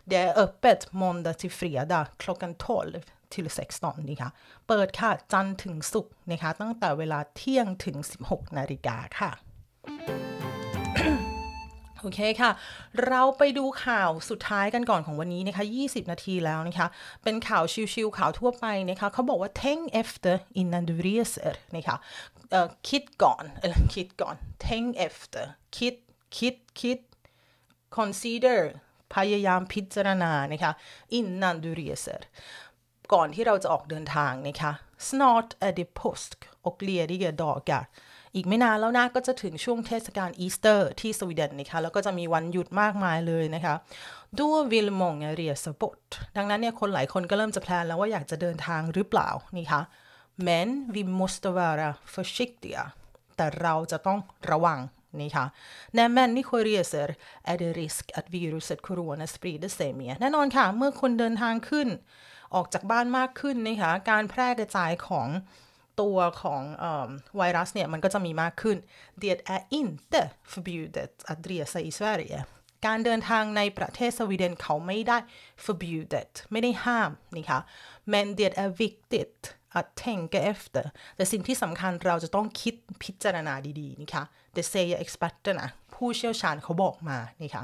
[0.09, 3.47] Det är öppet måndag till fredag klockan 12 till
[3.77, 4.29] 16นะคะ
[4.67, 7.97] เปิดค่ะ จันทร์ถึงศุกร์นะคะ ตั้งแต่เวลาเที่ยงถึง
[8.27, 9.31] 16 นาฬิกาค่ะ
[12.01, 12.51] โอเคค่ะ
[13.07, 16.87] เราไปดูข่าวสุดท้ายกันก่อนของวันนี้นะคะ 20 นาทีแล้วนะคะ
[17.23, 21.97] เป็นข่าวชิวๆข่าวทั่วไปนะคะ เขาบอกว่า tänk efter innan du reser นะคะ
[22.89, 23.43] คิดก่อน
[23.93, 25.45] คิดก่อน tänk efter
[25.77, 25.95] คิด
[26.37, 26.97] คิด คิด
[27.97, 28.61] consider
[29.15, 30.71] พยายามพิจารณานะคะ
[31.17, 32.21] innan du reser
[33.13, 34.71] ก่อนที่เราจะออกเดินทางนะคะ
[35.07, 37.83] snart är det påsk och lediga dagar
[38.35, 43.75] อีกไม่นานแล้วนะก็จะถึงช่วงเทศกาลอีสเตอร์ที่สวีเดนนะคะแล้วก็จะมีวันหยุดมากมายเลยนะคะ
[44.39, 49.81] då vill många resa bort ดังนั้นเนี่ยคนหลายคนก็เริ่มจะ plan แล้วว่าอยากจะเดินทางหรือเปล่านี่คะ
[50.47, 52.83] men vi måste vara försiktiga
[53.37, 54.19] แต่เราจะต้อง
[54.51, 54.79] ระวัง
[55.21, 55.45] นี่ค่ะ
[55.97, 57.09] när människor reser
[57.51, 61.87] är det risk att viruset corona sprider sig mer แน่นอนค่ะ เมื่อคนเดินทางขึ้น
[62.55, 65.27] ออกจากบ้านมากขึ้นนะคะการแพร่กระจายของ
[66.01, 66.61] ตัวของ
[67.37, 68.77] ไวรัสเนี่ยมันก็จะมีมากขึ้น
[69.21, 72.39] Det är inte förbjudet att resa i Sverige
[72.85, 75.17] การเดินทางในประเทศสวีเดนเขาไม่ได้
[75.65, 77.59] förbjudet ไม่ได้ห้ามนี่ค่ะ
[78.13, 79.39] men det är viktigt
[79.77, 84.23] att tänka efter แต่สิ่งที่สำคัญเราจะต้องคิดพิจารณาดีๆนะคะ
[84.56, 87.62] det säger experterna ผู้เชี่ยวชาญเขาบอกมานี่ค่ะ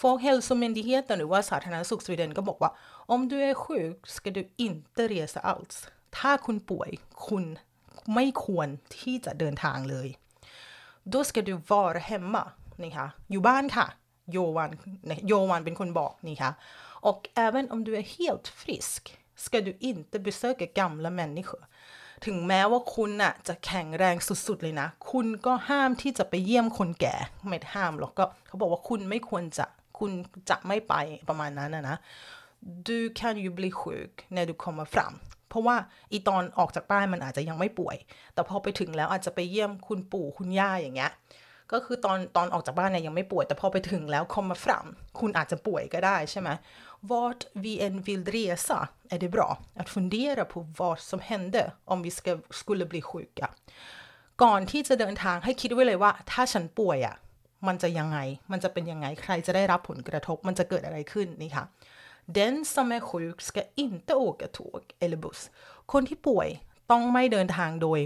[0.00, 2.70] Folkhälsomyndigheten หรือว่าสาธารณสุขสวีเดนก็บอกว่า
[3.14, 5.76] om du är sjuk ska du inte resa alls
[6.16, 6.90] ถ้าคุณป่วย
[7.26, 7.44] คุณ
[8.14, 10.08] ไม่ควรที่จะเดินทางเลย
[11.12, 12.44] då ska du vara hemma
[12.82, 13.86] นี่ค่ะอยู่บ้านค่ะ
[14.32, 14.70] โยวัน
[15.28, 16.50] โยวันเป็นคนบอกนี่ค่ะ
[17.08, 19.02] och även om du är helt frisk
[19.44, 21.62] ska du inte besöka gamla människor
[22.25, 24.15] ถึงแม้ว่าคุณน่ะจะแข็งแรง
[24.47, 27.15] สุดๆเลยนะ คุณก็ห้ามที่จะไปเยี่ยมคนแก่
[27.47, 29.65] ไม่ห้ามหรอกก็เขาบอกว่าคุณไม่ควรจะ
[29.99, 30.11] คุณ
[30.49, 30.93] จะไม่ไป
[31.29, 31.97] ประมาณนั้นนะนะ
[32.87, 35.13] du kan ju bli sjuk när du kommer fram
[35.49, 35.75] เพราะว่า
[36.11, 37.97] อีตอนออกจากบ้านมันอาจจะยังไม่ป่วย
[38.33, 41.11] แต่พอไปถึงแล้วอาจจะไปเยี่ยมคุณปู่คุณย่าอย่างเงี้ย
[41.71, 44.87] ก็คือตอนตอนออกจากบ้านเนี่ยยังไม่ป่วย แต่พอไปถึงแล้ว kommer fram
[45.19, 46.49] คุณอาจจะป่วยก็ได้ใช่ไหม
[47.09, 52.01] Vart vi än vill resa är det bra att fundera på vad som hände om
[52.01, 53.47] vi ska, skulle bli sjuka
[54.43, 57.15] ก่อนที่จะเดินทางให้คิดไว้เลยว่า ถ้าฉันป่วยอะ่ะ
[57.67, 58.17] มันจะยังไง
[58.51, 61.65] มันจะเป็นยังไง ใครจะได้รับผลกระทบ มันจะเกิดอะไรขึ้นนี่ค่ะ
[62.37, 65.39] Den som är sjuk ska inte åka tåg eller buss
[65.91, 66.47] คนที่ป่วย
[66.91, 67.99] ต้องไม่เดินทางโดย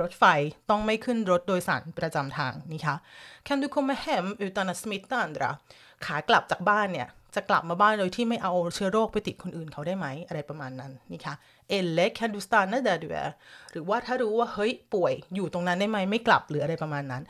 [0.00, 0.24] รถไฟ
[0.70, 2.96] ต้องไม่ขึ้นรถโดยสารประจำทางนี่ค่ะ
[3.46, 5.50] Kan du komma hem utan att smitta andra
[6.04, 11.34] ขากลับจากบ้านเนี่ย จะกลับมาบ้านโดยที่ไม่เอาเชื้อโรคไปติดคนอื่นเขาได้ไหม อะไรประมาณนั้นนี่ค่ะ
[11.78, 13.28] eller kan du stanna där du är
[13.72, 17.22] หรือว่าถ้ารู้ว่า เฮ้ย ป่วยอยู่ตรงนั้นได้ไหมไม่กลับหรืออะไรประมาณนั้น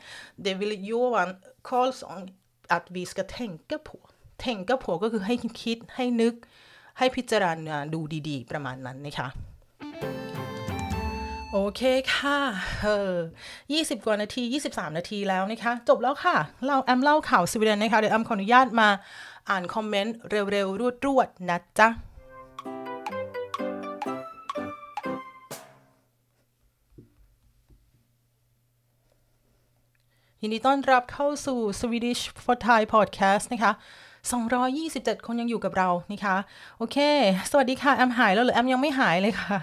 [0.43, 1.29] det vill Johan
[1.67, 2.21] Karlsson
[2.75, 3.97] att vi ska tänka på
[4.43, 6.33] tänka på ก็คือให้คิดให้นึก
[6.97, 7.99] ให้พิจารณาดู
[8.29, 9.27] ดีๆ ประมาณนั้นนะคะ
[11.55, 11.81] โอเค
[12.15, 12.39] ค่ะ
[12.81, 13.13] เออ
[13.59, 16.35] 20กว่านาที23นาทีแล้วนะคะ จบแล้วค่ะ
[16.65, 18.89] เราแอมเล่าข่าวสวีเดนนะคะ เดี๋ยวแอมขออนุญาตมา
[19.49, 21.87] อ่านคอมเมนต์เร็วๆ รวดๆ นะจ๊ะ
[30.41, 33.71] ยินดีต้อนรับเข้าสู่ Swedish for Thai Podcast นะคะ
[34.49, 36.35] 227 คนยังอยู่กับเรานะคะ
[36.77, 36.97] โอเค
[37.51, 39.59] สวัสดีค่ะ แอมหายแล้วหรือแอมยังไม่หายเลยค่ะ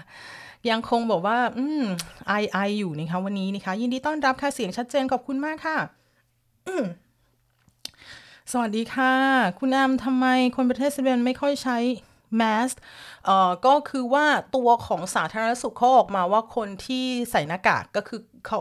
[0.69, 1.83] ยังคงบอกว่า อืม
[2.27, 5.77] ไอไออยู่นะคะวันนี้นะคะ ยินดีต้อนรับค่ะเสียงชัดเจนขอบคุณมากค่ะ
[6.67, 6.83] อืม
[8.51, 9.13] สวัสดีค่ะ
[9.59, 11.77] คุณแอมทำไมคนประเทศสวีเดนไม่ค่อยใช้
[12.37, 12.71] แมส
[13.25, 18.59] เอ่อก็คือว่าตัวของสาธารณสุขเขาออกมาว่าคนที่ใส่หน้ากากก็คือเขา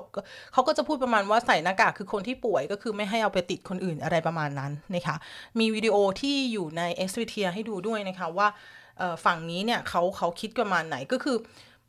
[0.52, 5.16] เขาก็จะพูดประมาณว่าใส่หน้ากากคือคนที่ป่วยก็คือไม่ให้เอาไปติดคนอื่นอะไรประมาณนั้นนะคะ
[5.58, 8.48] มีวิดีโอที่อยู่ในเอสวิเทียให้ดูด้วยนะคะว่า
[9.24, 11.36] ฝั่งนี้เนี่ยเขาเขาคิดประมาณไหนก็คือ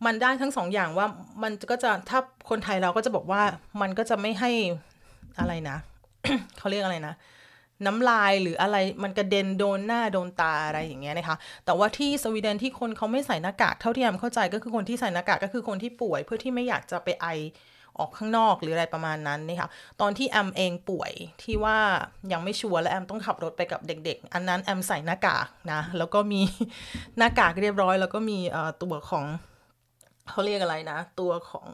[0.05, 1.07] มันได้ทั้งสองอย่างว่า
[1.43, 3.41] มันก็จะถ้าคนไทยเราก็จะบอกว่า
[3.81, 4.51] มันก็จะไม่ให้
[5.39, 5.77] อะไรนะ
[6.57, 7.15] เขาเรียกอะไรนะ
[7.85, 17.27] น้ำลายหรืออะไรมันกระเด็นโดนหน้าโดนตาอะไรอย่างเงี้ยนะคะ แต่ว่าที่สวีเดนที่คนเขาไม่ใส่หน้ากากเท่าที่แอมเข้าใจก็คือคนที่ใส่หน้ากากก็คือคนที่ป่วย เพื่อที่ไม่อยากจะไปไอ
[17.99, 19.69] ออกข้างนอกหรืออะไรประมาณนั้นนี่ค่ะ
[20.01, 21.11] ตอนที่แอมเองป่วย
[21.43, 21.77] ที่ว่า
[22.31, 26.41] ยังไม่ชัวร์และแอมต้องขับรถไปกับเด็ก ๆ อันนั้นแอมใส่หน้ากากนะแล้วก็มี
[27.17, 28.37] หน้ากากเรียบร้อย แล้วก็มี
[28.83, 29.25] ตัวของ
[30.29, 31.67] เขาเรียกอะไรนะ ตัวของ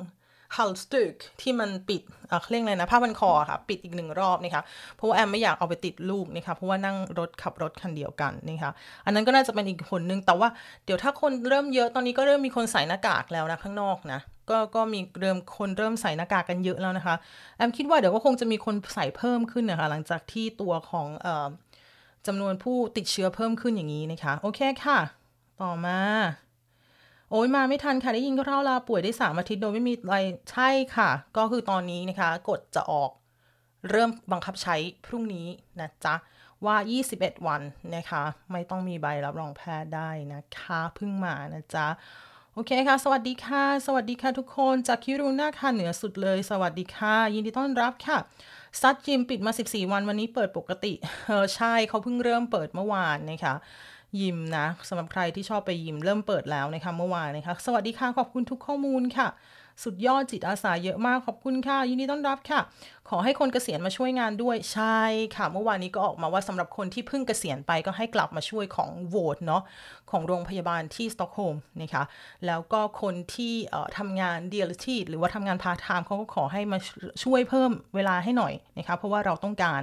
[0.57, 2.01] ฮัลสตึกที่มันปิด
[2.41, 4.63] เขาเรียกอะไรนะผ้าพันคอค่ะปิดอีกหนึ่งรอบนี่ค่ะ
[4.95, 8.71] เพราะว่าแอมไม่อยากเอาไปติดลูกนี่ค่ะเพราะว่านั่งรถขับรถคันเดียวกันนี่ค่ะ
[9.05, 10.49] อันนั้นก็น่าจะเป็นอีกคนนึงแต่ว่า
[10.85, 17.15] เดี๋ยวถ้าคนเริ่มเยอะตอนนี้ก็เริ่มมีคนใส่หน้ากากแล้วนะข้างนอกนะก็ก็มีเริ่มคนเริ่มใส่หน้ากากกันเยอะแล้วนะคะ
[17.57, 21.47] แอมคิดว่าเดี๋ยวก็คงจะมีคนใส่เพิ่มขึ้นนะคะหลังจากที่ตัวของเอ่อ
[22.27, 24.97] จำนวนผู้ติดเชื้อเพิ่มขึ้นอย่างนี้นะคะโอเคค่ะ
[25.61, 25.99] ต่อมา
[27.31, 30.15] โอ้ยมาไม่ทันค่ะ ได้ยินก็เท่าลาป่วยได้สามอาทิตย์โดยไม่มีอะไร
[30.51, 33.11] ใช่ค่ะ ก็คือตอนนี้นะคะ กฎจะออก
[33.89, 35.47] เริ่มบังคับใช้พรุ่งนี้
[35.79, 36.15] นะจ๊ะ
[36.65, 36.75] ว่า
[37.11, 37.61] 21 วัน
[37.95, 41.87] นะคะ ไม่ต้องมีใบรับรองแพทย์ได้นะคะเพิ่งมานะจ๊ะ
[42.53, 48.17] โอเคค่ะ สวัสดีค่ะ สวัสดีค่ะทุกคน จากคิรุนาค่ะเหนือสุดเลย สวัสดีค่ะ ยินดีต้อนรับค่ะ
[48.81, 50.93] ซัดจิมปิดมา 14 วันวันนี้เปิดปกติ
[51.27, 53.55] เออใช่เขาเพิ่งเริ่มเปิดเมื่อวานนะคะ
[54.21, 59.27] ยิมนะสำหรับใครที่ชอบไปยิมเริ่มเปิดแล้วนะคะเมื่อวานนะคะสวัสดีค่ะ ขอบคุณทุกข้อมูลค่ะ
[59.83, 62.59] สุดยอดจิตอาสาเยอะมากขอบคุณค่ะ ยินดีต้อนรับค่ะ
[63.09, 65.01] ขอให้คนเกษียณมาช่วยงานด้วยใช่
[65.35, 69.63] ค่ะ เมื่อวานนี้ก็ออกมาว่าสำหรับคนที่เพิ่งเกษียณไปก็ให้กลับมาช่วยของโหวตเนาะ
[70.11, 72.03] ของโรงพยาบาลที่สต็อกโฮล์มนะคะ
[72.45, 73.53] แล้วก็คนที่
[73.97, 76.77] ทำงาน deltid หรือว่าทำงานพาร์ทไทม์เขาก็ขอให้มา
[77.23, 79.81] ช่วยเพิ่มเวลาให้หน่อยนะคะเพราะว่าเราต้องการ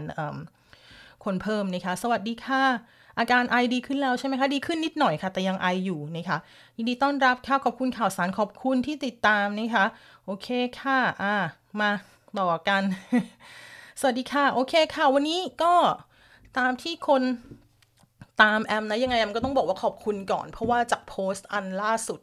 [1.25, 2.65] คนเพิ่มนะคะสวัสดีค่ะ
[3.19, 6.39] อาการไอดีขึ้นแล้วใช่ไหมคะ ดีขึ้นนิดหน่อยค่ะ แต่ยังไออยู่นะคะ
[6.77, 9.85] ยินดีต้อนรับค่ะขอบคุณข่าวสารขอบคุณที่ติดตามนะคะ
[10.25, 10.49] โอเค
[10.81, 11.35] ค่ะ อ่า
[11.81, 11.91] มา
[12.39, 12.83] ต่อกัน
[14.01, 15.75] สวัสดีค่ะ โอเคค่ะ วันนี้ก็
[16.59, 17.23] ตามที่คน
[18.43, 22.21] ตามแอมนะยังไงแอมก็ต้องบอกว่าขอบคุณก่อน เพราะว่าจากโพสต์อันล่าสุด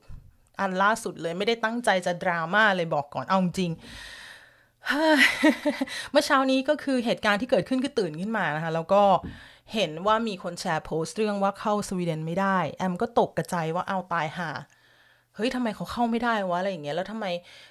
[0.59, 3.71] อันล่าสุดเลยไม่ได้ตั้งใจจะดราม่าเลยบอกก่อนเอาจริง
[6.11, 9.03] เมื่อเช้านี้ก็คือเหตุการณ์ที่เกิดขึ้นคือตื่นขึ้นมานะคะ แล้วก็
[9.73, 14.49] เห็นว่ามีคนแชร์โพสต์เรื่องว่าเข้าสวีเดนไม่ได้ แอมก็ตกกระใจว่าเอาตายหา
[15.35, 17.25] เฮ้ยทำไมเขาเข้าไม่ได้วะอะไรอย่างเงี้ยแล้วทำไม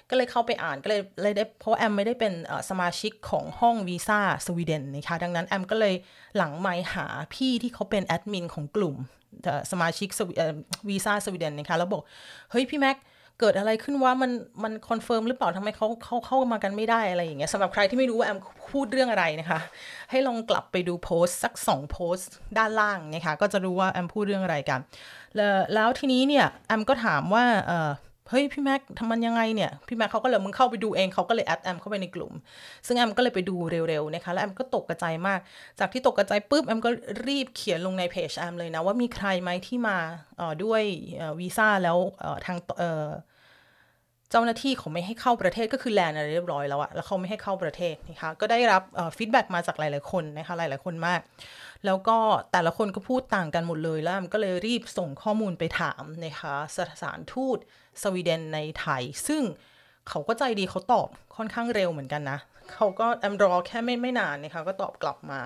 [0.09, 2.33] ก็เลยเข้าไปอ่านก็เลยเลยได้เพราะแอมไม่ได้เป็น
[2.69, 5.95] สมาชิกของห้องวีซ่าสวีเดนนะคะดังนั้นแอมก็เลย
[6.37, 8.95] หลังไมค์หาพี่ที่เขาเป็นแอดมินของกลุ่ม
[9.71, 10.09] สมาชิก
[10.89, 12.03] วีซ่าสวีเดนนะคะแล้วบอก
[12.51, 12.97] เฮ้ยพี่แม็ก
[13.41, 14.31] เกิดอะไรขึ้นว่ามัน
[14.63, 18.39] มัน confirm หรือเปล่าทำไมเขาเขาเข้ามากันไม่ได้อะไรอย่างเงี้ยสำหรับใครที่ไม่รู้ว่าแอม
[18.71, 19.59] พูดเรื่องอะไรนะคะ
[20.11, 24.79] ให้ลองกลับไปดูโพสต์สักสองโพสต์ด้านล่างนะคะก็จะรู้ว่าแอมพูดเรื่องอะไรกัน
[25.35, 27.91] แล้วแล้วทีนี้เนี่ยแอมก็ถามว่าเออ
[28.29, 32.33] เฮ้ยพี่แม็กทำมันยังไงเนี่ย พี่แม็กเขาก็เลยมึงเข้าไปดูเองเขาก็เลย add แอมเข้าไปในกลุ่ม
[32.87, 33.55] ซึ่งแอมก็เลยไปดู
[33.89, 35.39] เร็วๆนะคะแล้วแอมก็ตกกระจายมาก
[35.79, 36.89] จากที่ตกกระจายปุ๊บแอมก็
[37.27, 39.97] รีบเขียนลงในเพจแอมเลยนะ ว่ามีใครไหมที่มา
[40.63, 40.81] ด้วย
[41.39, 41.97] วีซ่าแล้ว
[42.45, 42.57] ทาง
[44.31, 48.83] เจ้าหน้าที่เขาไม่ให้เข้าประเทศก็คือ land อะไรเรียบร้อยแล้วอะแล้วเขาไม่ให้เข้าประเทศนะคะก็ได้รับ
[49.17, 51.19] feedback มาจากหลาย ๆ คนนะคะหลาย ๆ คนมาก
[51.85, 52.17] แล้วก็
[52.51, 57.57] แต่ละคนก็พูดต่างกันหมดเลยแล้วก็เลยรีบส่งข้อมูลไปถามนะคะสถานทูต
[58.01, 59.41] สวีเดนในไทย ซึ่ง
[60.09, 62.39] เขาก็ใจดีเขาตอบค่อนข้างเร็วเหมือนกันนะ
[62.75, 65.39] เขาก็แอมรอแค่ไม่ไม่นานนะคะก็ตอบกลับมา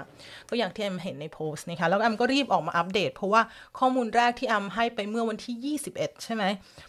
[0.50, 3.42] ก็อย่างที่แอมเห็นในโพสต์นะคะแล้วแอมก็รีบออกมาอัปเดต เพราะว่า
[3.80, 6.44] ข้อมูลแรกที่แอมให้ไปเมื่อวันที่ 21 ใช่ไหม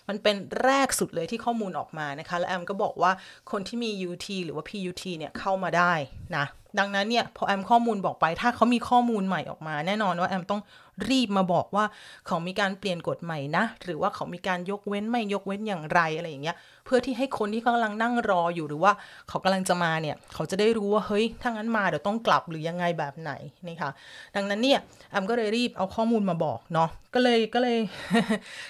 [0.09, 3.12] มันเป็นแรกสุดเลยที่ข้อมูลออกมานะคะแล้วแอมก็บอกว่า
[3.51, 5.92] คนที่มี UT หรือว่า PUT เนี่ยเข้ามาได้
[6.37, 6.44] นะ
[6.78, 10.62] ดังนั้นเนี่ยพอแอมข้อมูลบอกไป ถ้าเขามีข้อมูลใหม่ออกมา แน่นอนว่าแอมต้อง
[11.10, 11.84] รีบมาบอกว่า
[12.26, 18.92] เขามีการเปลี่ยนกฎใหม่นะ หรือว่าเขามีการยกเว้นไม่ยกเว้นอย่างไรอะไรอย่างเงี้ย เพื่อที่ให้คนที่กำลังนั่งรออยู่หรือว่า
[19.28, 23.32] เขากำลังจะมาเนี่ย เขาจะได้รู้ว่าเฮ้ยถ้างั้นมาเดี๋ยวต้องกลับหรือยังไงแบบไหน
[23.68, 23.90] นี่ค่ะ
[24.36, 24.78] ดังนั้นเนี่ย
[25.10, 27.78] แอมก็เลยรีบเอาข้อมูลมาบอกเนาะก็เลยก็เลย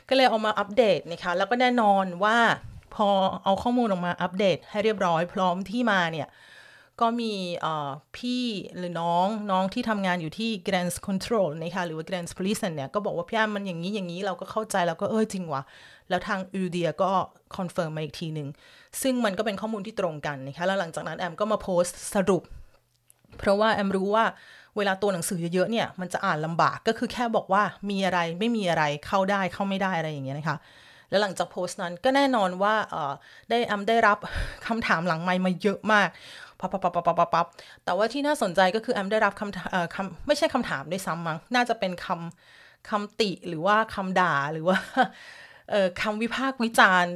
[0.09, 2.37] ก็เลยเอามาอัปเดตนะคะ แล้วก็แน่นอนว่า
[2.95, 3.09] พอ
[3.45, 6.29] เอาข้อมูลออกมาอัปเดตให้เรียบร้อยพร้อมที่มาเนี่ย
[7.01, 7.33] ก็มี
[8.17, 8.45] พี่
[8.77, 15.63] หรือน้องน้องที่ทำงานอยู่ที่ gränskontroll นะคะหรือว่า gränspolis เนี่ย ก็บอกว่าพี่แอมมันอย่างนี้อย่างนี้เราก็เข้าใจแล้วก็เออจริงวะ
[16.09, 17.11] แล้วทาง UD ก็
[17.57, 18.49] confirm มาอีกทีหนึ่ง
[19.03, 22.43] ซึ่งมันก็เป็นข้อมูลที่ตรงกันนะคะแล้วหลังจากนั้นแอมก็มาโพสต์สรุป
[23.39, 24.25] เพราะว่าแอมรู้ว่า
[24.77, 30.59] เวลาตัวหนังสือเยอะๆเนี่ยมันจะอ่านลำบากก็คือแค่บอกว่ามีอะไรไม่มีอะไรเข้าได้เข้าไม่ได้อะไรอย่างเงี้ยนะคะ
[31.11, 32.75] แล้วหลังจากโพสต์นั้นก็แน่นอนว่า
[33.51, 34.19] ได้แอมได้รับ
[34.67, 36.09] คำถามหลังไมมาเยอะมาก
[36.61, 37.47] ปับปับปับปับปับปับ
[37.85, 44.77] แต่ว่าที่น่าสนใจก็คือแอมได้รับคำเอ่อคำไม่ใช่คำถามด้วยซ้ำมั้งน่าจะเป็นคำคำติหรือว่าคำด่าหรือว่า
[46.03, 47.15] คำวิพากษ์วิจารณ์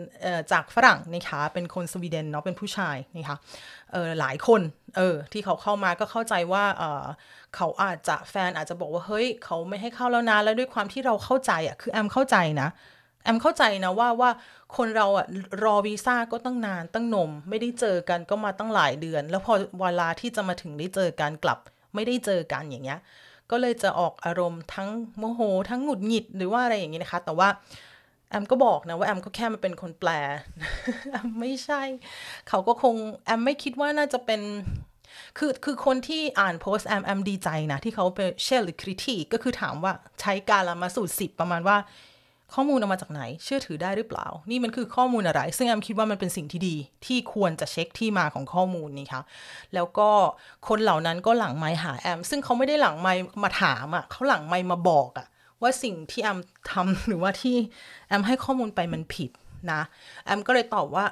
[0.52, 3.36] จากฝรั่งนะคะเป็นคนสวีเดนเนาะเป็นผู้ชายนะคะ
[4.20, 4.60] หลายคน
[4.96, 6.64] เออที่เขาเข้ามาก็เข้าใจว่า
[7.56, 12.68] เขาอาจจะแฟนอาจจะบอกว่าเฮ้ยเขาไม่ให้เข้าแล้วนะแล้วด้วยความที่เราเข้าใจอะคือแอมเข้าใจนะ
[13.24, 14.30] แอมเข้าใจนะว่าว่า
[14.76, 15.26] คนเราอะ
[15.64, 21.58] รอวีซ่าก็ตั้งนานตั้งนม ไม่ได้เจอกันก็มาตั้งหลายเดือน แล้วพอเวลาที่จะมาถึงได้เจอกันกลับ
[21.94, 23.00] ไม่ได้เจอกันอย่างเงี้ย
[23.50, 27.48] ก็เลยจะออกอารมณ์ทั้งโมโห ทั้งหงุดหงิดหรือว่าอะไรอย่างนี้นะคะ แต่ว่า
[28.28, 30.10] แอมก็บอกนะว่าแอมก็แค่มาเป็นคนแปล
[31.10, 31.82] แอมไม่ใช่
[32.48, 34.40] เขาก็คงแอมไม่คิดว่าน่าจะเป็น
[35.38, 41.76] คือคือคนที่อ่านโพสต์แอมแอมดีใจนะ ที่เขาไปเชลหรือคริติก็คือถามว่าใช้การละมาสูตรสิบประมาณว่า
[42.54, 49.22] ข้อมูลเอามาจากไหน เชื่อถือได้หรือเปล่า นี่มันคือข้อมูลอะไร ซึ่งแอมคิดว่ามันเป็นสิ่งที่ดีที่ควรจะเช็คที่มาของข้อมูลนี่ค่ะ
[49.74, 50.08] แล้วก็
[50.68, 53.08] คนเหล่านั้นก็หลังไมหาแอม ซึ่งเขาไม่ได้หลังไม
[53.42, 55.26] มาถามอะ่ะเขาหลังไมมาบอกอะ่ะ
[55.62, 56.38] ว่าสิ่งที่แอม
[56.70, 57.56] ทำหรือว่าที่
[58.08, 59.30] แอมให้ข้อมูลไปมันผิด
[59.72, 59.80] นะ
[60.24, 61.04] แอมก็เลยตอบว่า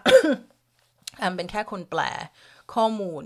[1.19, 2.01] แอมเป็นแค่คนแปล
[2.75, 3.23] ข้อมูล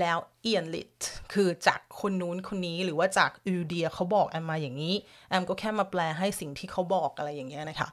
[0.00, 0.90] แล้วเอียนลิต
[1.32, 4.94] คือจากคนนู้นคนนี้หรือว่าจากอูเดียเขาบอกแอมมาอย่างนี้
[5.28, 7.88] แอมก็แค่มาแปลให้สิ่งที่เขาบอกอะไรอย่างเงี้ยนะคะ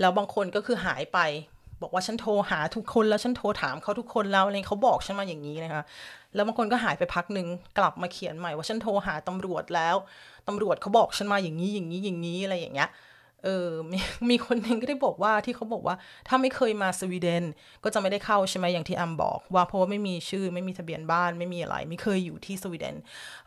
[0.00, 1.18] แล้วบางคนก็คือหายไป
[1.82, 5.82] บอกว่าฉันโทรหาทุกคนแล้วฉันโทรถามเขาทุกคนแล้วอะไรเขาบอกฉันมาอย่างนี้นะคะ
[6.34, 7.46] แล้วบางคนก็หายไปพักหนึ่ง
[7.78, 9.96] กลับมาเขียนใหม่ว่าฉันโทรหาตำรวจแล้ว
[10.48, 12.88] ตำรวจเขาบอกฉันมาอย่างนี้อย่างนี้อย่างนี้อะไรอย่างเงี้ย
[13.44, 13.98] เออมี
[14.30, 15.94] มีคนหนึ่งก็ได้บอกว่าที่เขาบอกว่า
[16.28, 17.44] ถ้าไม่เคยมาสวีเดน
[17.84, 22.96] ก็จะไม่ได้เข้าใช่ไหมอย่างที่แอมบอก ว่าเพราะว่าไม่มีชื่อไม่มีทะเบียนบ้านไม่มีอะไร ไม่เคยอยู่ที่สวีเดน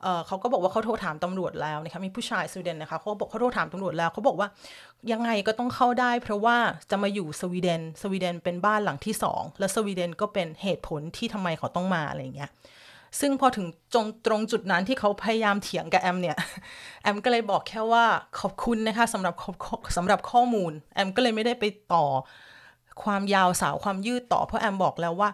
[0.01, 4.47] เออเขาก็บอกว่าเขาโทรถามตำรวจแล้วนะคะมีผู้ชายสวีเดนนะคะเขาบอกเขาโทรถามตำรวจแล้วเขาบอกว่า
[5.11, 6.57] ยังไงก็ต้องเข้าได้ เพราะว่า
[6.91, 12.51] จะมาอยู่สวีเดน สวีเดนเป็นบ้านหลังที่สองและสวีเดนก็เป็นเหตุผลที่ทำไมเขาต้องมาอะไรอย่างเงี้ย
[13.19, 16.37] ซึ่งพอถึงจงตรงจุดนั้นที่เขาพยายามเถียงกับแอมเนี่ย
[17.01, 18.05] แอมก็เลยบอกแค่ว่า
[18.39, 19.33] ขอบคุณนะคะสำหรับ
[19.97, 22.05] สำหรับข้อมูล แอมก็เลยไม่ได้ไปต่อ
[23.03, 25.29] ความยาวสาวความยืดต่อเพราะแอมบอกแล้วว่า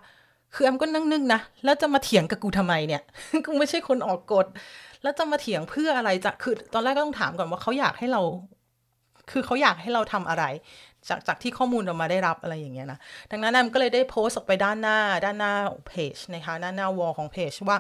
[0.54, 3.02] คือแอมก็นั่งนึกนะ แล้วจะมาเถียงกับกูทำไมเนี่ย
[3.46, 4.48] กูไม่ใช่คนออกกฎ
[5.02, 8.22] แล้วจะมาเถียงเพื่ออะไรจะคือตอนแรกก็ต้องถามก่อนว่าเขาอยากให้เรา
[9.32, 10.44] คือเขาอยากให้เราทำอะไร
[11.10, 13.00] จากจากที่ข้อมูลเรามาได้รับอะไรอย่างเงี้ยนะ
[13.32, 15.54] ดังนั้นแอมก็เลยได้โพสต์ออกไปด้านหน้า ด้านหน้า
[15.88, 17.78] เพจนะคะด้านหน้าวอลของเพจว่า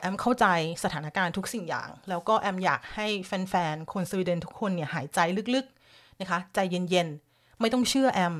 [0.00, 0.46] แอมเข้าใจ
[0.84, 5.18] สถานการณ์ทุกสิ่งอย่าง แล้วก็แอมอยากให้แฟนๆ คนสวีเดนทุกคนเนี่ยหายใจ
[5.54, 8.34] ลึกๆนะคะ ใจเย็นๆ ไม่ต้องเชื่อแอม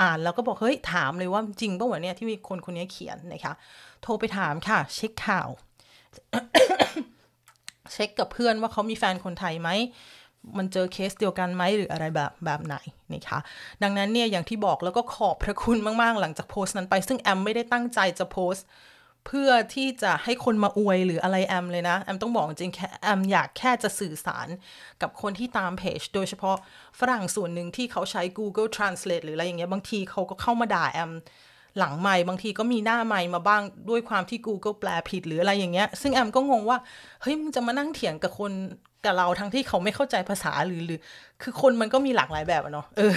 [0.00, 3.54] อ่านแล้วก็บอก เฮ้ย ถามเลยว่าจริงป่ะวะเนี่ยที่มีคนคนนี้เขียนนะคะ
[4.02, 5.48] โทรไปถามค่ะ เช็คข่าว
[7.92, 9.70] เช็คกับเพื่อนว่าเขามีแฟนคนไทยไหม
[10.58, 12.76] มันเจอเคสเดียวกันไหมหรืออะไรแบบแบบไหน
[13.12, 13.38] นะคะ
[13.82, 18.66] ดังนั้นเนี่ยอย่างที่บอกแล้วก็ขอบพระคุณมากๆ หลังจากโพสต์นั้นไป ซึ่งแอมไม่ได้ตั้งใจจะโพสต์
[19.26, 24.48] เพื่อที่จะให้คนมาอวยหรืออะไรแอมเลยนะ แอมต้องบอกจริงแค่แอมอยากแค่จะสื่อสาร
[25.02, 26.56] กับคนที่ตามเพจ โดยเฉพาะ
[26.98, 31.12] ฝรั่งส่วนหนึ่งที่เขาใช้ Google Translate หรืออะไรอย่างเงี้ยบางทีเขาก็เข้ามาด่าแอม
[31.78, 36.78] หลังใหม่บางทีก็มีหน้าใหม่มาบ้างด้วยความที่ Google แปลผิดหรืออะไรอย่างเงี้ย ซึ่งแอมก็งงว่า
[37.22, 38.52] เฮ้ยมึงจะมานั่งเถียงกับคน
[39.04, 41.00] กับเราทั้งที่เขาไม่เข้าใจภาษาหรือหรือ
[41.42, 43.14] คือคนมันก็มีหลากหลายแบบเนาะเออ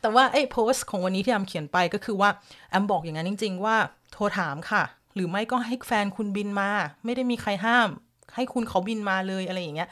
[0.00, 2.30] แต่ว่าไอ้โพสต์ของวันนี้ที่แอมเขียนไปก็คือว่า
[2.70, 3.76] แอมบอกอย่างนั้นจริง ๆ ว่า
[4.12, 4.82] โทรถามค่ะ
[5.14, 6.70] หรือไม่ก็ให้แฟนคุณบินมา
[7.04, 7.88] ไม่ได้มีใครห้าม
[8.34, 9.88] ให้คุณเขาบินมาเลยอะไรอย่างเงี้ย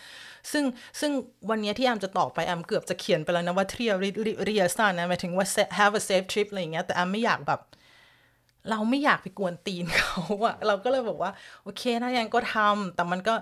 [0.53, 0.65] ซึ่ง
[1.01, 1.11] ซึ่ง
[1.51, 4.11] วันนี้ที่แอมจะตอบไปแอมเกือบจะเขียนไปแล้วนะว่าเทียริ
[4.45, 5.47] เรียสานนะหมายถึงว่า
[5.79, 7.61] have a safe trip อะไรอย่างเงี้ยแต่แอมไม่อยากแบบ
[8.71, 11.31] เราไม่อยากไปกวนตีนเขาอะเราก็เลยบอกว่า
[11.63, 13.35] โอเคนะยังก็ทำแต่มันก็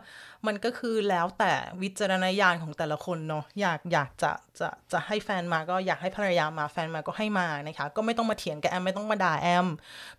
[0.46, 1.52] มันก็คือแล้วแต่
[1.82, 9.66] วิจารณญาณของแต่ละคนเนาะอยากอยากจะจะจะให้แฟนมาก็อยากให้ภรรยามาแฟนมาก็ให้มานะคะก็ไม่ต้องมาเถียงกับแอมไม่ต้องมาด่าแอม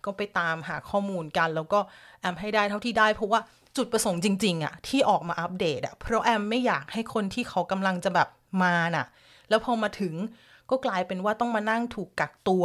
[0.04, 1.80] ก็ไปตามหาข้อมูลกัน แล้วก็
[2.20, 3.40] แอมให้ได้เท่าที่ได้เพราะว่า
[3.76, 8.28] จุดประสงค์จริง ๆอะที่ออกมาอัปเดตอะเพราะแอมไม่อยากให้คนที่เขากำลังจะแบบ
[8.62, 9.06] มาน่ะ
[9.48, 10.14] แล้วพอมาถึง
[10.70, 12.64] ก็กลายเป็นว่าต้องมานั่งถูกกักตัว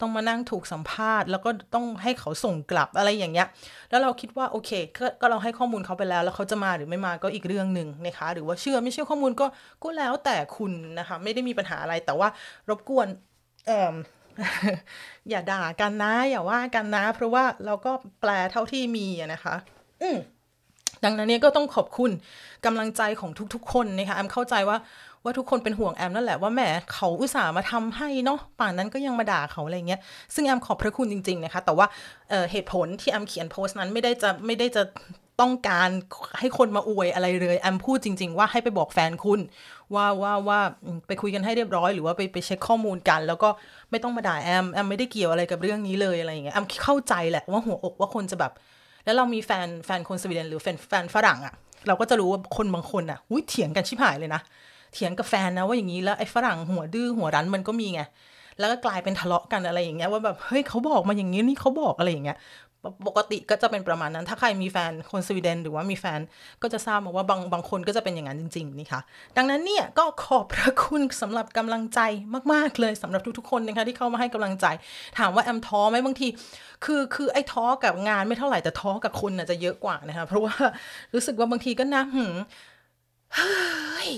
[0.00, 3.46] ต้องมานั่งถูกสัมภาษณ์ แล้วก็ต้องให้เขาส่งกลับอะไรอย่างเงี้ย
[3.90, 4.70] แล้วเราคิดว่าโอเค
[5.20, 9.46] ก็เราให้ข้อมูลเขาไปแล้ว แล้วเขาจะมาหรือไม่มาก็อีกเรื่องหนึ่งนะคะ หรือว่าเชื่อไม่เชื่อข้อมูลก็
[9.82, 12.28] ก็แล้วแต่คุณนะคะ ไม่ได้มีปัญหาอะไรแต่ว่า
[12.68, 13.06] รบกวน
[13.66, 13.94] เอ่อ
[15.30, 19.54] อย่าด่ากันนะ อย่าว่ากันนะ เพราะว่าเราก็แปลเท่าที่มีนะคะ
[20.02, 20.10] อื
[21.04, 22.10] ดังนั้นเนี่ยก็ต้องขอบคุณ
[22.66, 24.78] กำลังใจของทุกๆ คนนะคะแอมเข้าใจว่า
[25.24, 26.60] ว่าทุกคนเป็นห่วงแอมนั่นแหละว่าแหม
[26.92, 30.00] เขาอุตส่าห์มาทำให้เนาะป่านนั้นก็ยังมาด่าเขาอะไรเงี้ย
[30.34, 31.86] ซึ่งแอมขอบพระคุณจริง ๆ นะคะ แต่ว่า
[32.30, 34.82] เเหตุผลที่แอมเขียนโพสต์นั้นไม่ได้จะไม่ได้จะ
[35.40, 35.90] ต้องการ
[36.38, 39.40] ให้คนมาอวยอะไรเลยแอมพูดจริง ๆ ว่าให้ไปบอกแฟนคุณ
[39.94, 40.60] ว่าว่าว่า
[41.06, 43.48] ไปคุยกันให้เรียบร้อยหรือว่าไปไปเช็คข้อมูลกัน แล้วก็
[43.90, 48.52] ไม่ต้องมาด่าแอมแอมไม่ได้เกี่ยวอะไรกับเรื่องนี้เลยอะไรอย่างเงี้ยแอมเข้าใจแหละว่าหัวอกว่าคนจะแบบ
[49.04, 51.54] แล้วเรามีแฟนแฟนคนสวีเดนหรือแฟนแฟนฝรั่งอะ่ะ
[51.86, 54.40] เราก็จะรู้ว่าคนบางคนอะ่ะอุ้ยเถียงกันชิบหายเลยนะ
[54.92, 58.00] เถียงกับแฟนนะว่าอย่างนี้แล้วไอ้ฝรั่งหัวดื้อหัวรั้นมันก็มีไง
[58.58, 62.38] แล้วก็กลายเป็นทะเลาะกันอะไรอย่างเงี้ยว่าแบบเฮ้ยเขาบอกมาอย่างนี้นี่เขาบอกอะไรอย่างเงี้ย
[63.08, 66.20] ปกติก็จะเป็นประมาณนั้น ถ้าใครมีแฟนคนสวีเดนหรือว่ามีแฟน
[66.62, 69.00] ก็จะทราบมาว่าบางบางคนก็จะเป็นอย่างนั้นจริง ๆ นี่ค่ะ
[69.36, 72.00] ดังนั้นเนี่ยก็ขอบพระคุณสำหรับกำลังใจ
[72.52, 74.66] มาก ๆ เลยสำหรับทุก ๆ คนนะคะที่เข้ามาให้กำลังใจ
[75.18, 76.28] ถามว่าแอมท้อไหมบางที
[76.84, 80.54] คือคือไอ้ท้อกับงานไม่เท่าไหร่แต่ท้อกับคุณน่ะจะเยอะกว่านะคะเพราะว่า
[81.14, 82.34] รู้สึกว่าบางทีก็นะหืม
[83.36, 84.12] เฮ้ย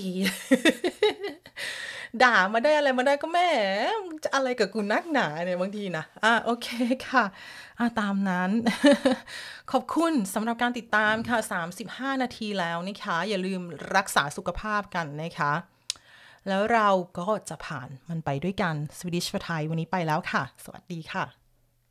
[2.23, 3.49] ด่ามาได้อะไรมาได้ก็แม่
[4.23, 6.67] จะอะไรกับกูนักหนาเนี่ยบางทีนะอะโอเค
[7.09, 7.25] ค่ะ
[7.79, 8.51] อะตามนั้น
[9.71, 11.37] ขอบคุณสำหรับการติดตามค่ะ
[12.15, 13.61] 35 นาทีแล้วนะคะ อย่าลืม
[13.95, 15.53] รักษาสุขภาพกันนะคะ
[16.47, 16.89] แล้วเรา
[17.19, 21.42] ก็จะผ่านมันไปด้วยกัน Swedish for Thai วันนี้ไปแล้วค่ะ สวัสดีค่ะ